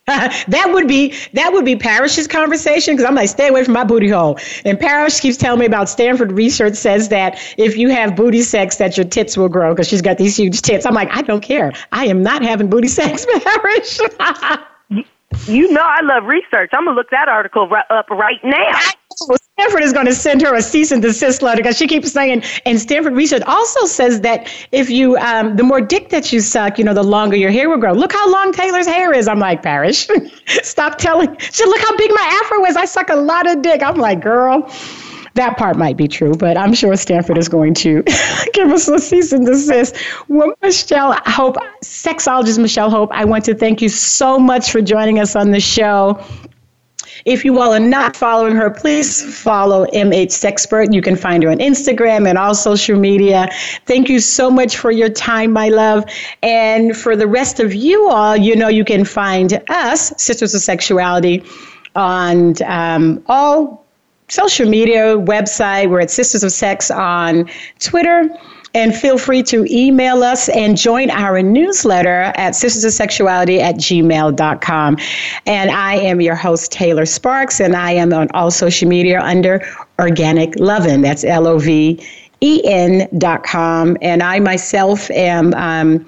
[0.06, 3.84] that would be that would be Parish's conversation because I'm like, stay away from my
[3.84, 4.38] booty hole.
[4.64, 8.76] And Parish keeps telling me about Stanford research says that if you have booty sex,
[8.76, 10.86] that your tits will grow because she's got these huge tits.
[10.86, 11.72] I'm like, I don't care.
[11.92, 13.98] I am not having booty sex, Parish.
[15.46, 16.70] You know I love research.
[16.72, 18.80] I'm gonna look that article right up right now.
[19.60, 22.42] Stanford is going to send her a cease and desist letter because she keeps saying,
[22.64, 26.78] and Stanford research also says that if you, um, the more dick that you suck,
[26.78, 27.92] you know, the longer your hair will grow.
[27.92, 29.28] Look how long Taylor's hair is.
[29.28, 30.08] I'm like, Parish,
[30.62, 31.36] stop telling.
[31.38, 32.76] She look how big my afro is.
[32.76, 33.82] I suck a lot of dick.
[33.82, 34.70] I'm like, girl.
[35.34, 38.02] That part might be true, but I'm sure Stanford is going to
[38.52, 39.94] give us a cease and desist.
[40.26, 45.20] Well, Michelle Hope, sexologist Michelle Hope, I want to thank you so much for joining
[45.20, 46.20] us on the show.
[47.24, 50.92] If you all are not following her, please follow MH Sexpert.
[50.92, 53.48] You can find her on Instagram and all social media.
[53.86, 56.04] Thank you so much for your time, my love.
[56.42, 60.62] And for the rest of you all, you know, you can find us, Sisters of
[60.62, 61.44] Sexuality,
[61.94, 63.84] on um, all
[64.28, 65.90] social media, website.
[65.90, 68.28] We're at Sisters of Sex on Twitter.
[68.74, 74.96] And feel free to email us and join our newsletter at sistersofsexuality at gmail.com.
[75.46, 79.64] And I am your host, Taylor Sparks, and I am on all social media under
[79.98, 81.02] Organic Lovin'.
[81.02, 82.00] That's L O V
[82.40, 83.96] E N dot com.
[84.02, 85.52] And I myself am.
[85.54, 86.06] Um,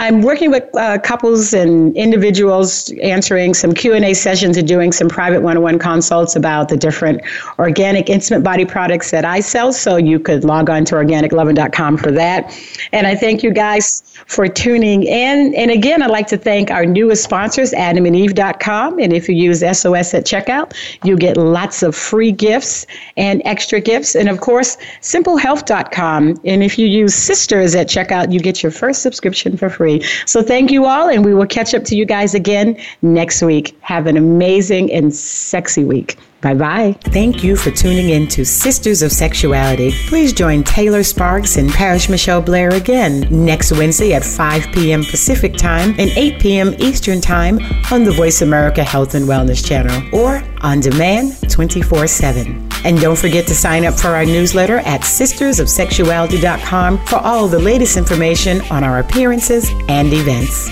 [0.00, 4.92] I'm working with uh, couples and individuals, answering some Q and A sessions and doing
[4.92, 7.20] some private one-on-one consults about the different
[7.58, 9.74] organic intimate body products that I sell.
[9.74, 12.50] So you could log on to organiclovin.com for that.
[12.92, 15.54] And I thank you guys for tuning in.
[15.54, 19.00] And again, I'd like to thank our newest sponsors, AdamandEve.com.
[19.00, 20.72] And if you use SOS at checkout,
[21.04, 22.86] you get lots of free gifts
[23.18, 24.14] and extra gifts.
[24.14, 26.40] And of course, SimpleHealth.com.
[26.46, 29.89] And if you use Sisters at checkout, you get your first subscription for free.
[30.26, 33.76] So thank you all, and we will catch up to you guys again next week.
[33.80, 36.16] Have an amazing and sexy week.
[36.40, 36.96] Bye bye.
[37.04, 39.92] Thank you for tuning in to Sisters of Sexuality.
[40.08, 45.04] Please join Taylor Sparks and Parish Michelle Blair again next Wednesday at 5 p.m.
[45.04, 46.74] Pacific Time and 8 p.m.
[46.78, 47.58] Eastern Time
[47.92, 52.70] on the Voice America Health and Wellness Channel or on demand 24 7.
[52.84, 57.98] And don't forget to sign up for our newsletter at sistersofsexuality.com for all the latest
[57.98, 60.70] information on our appearances and events.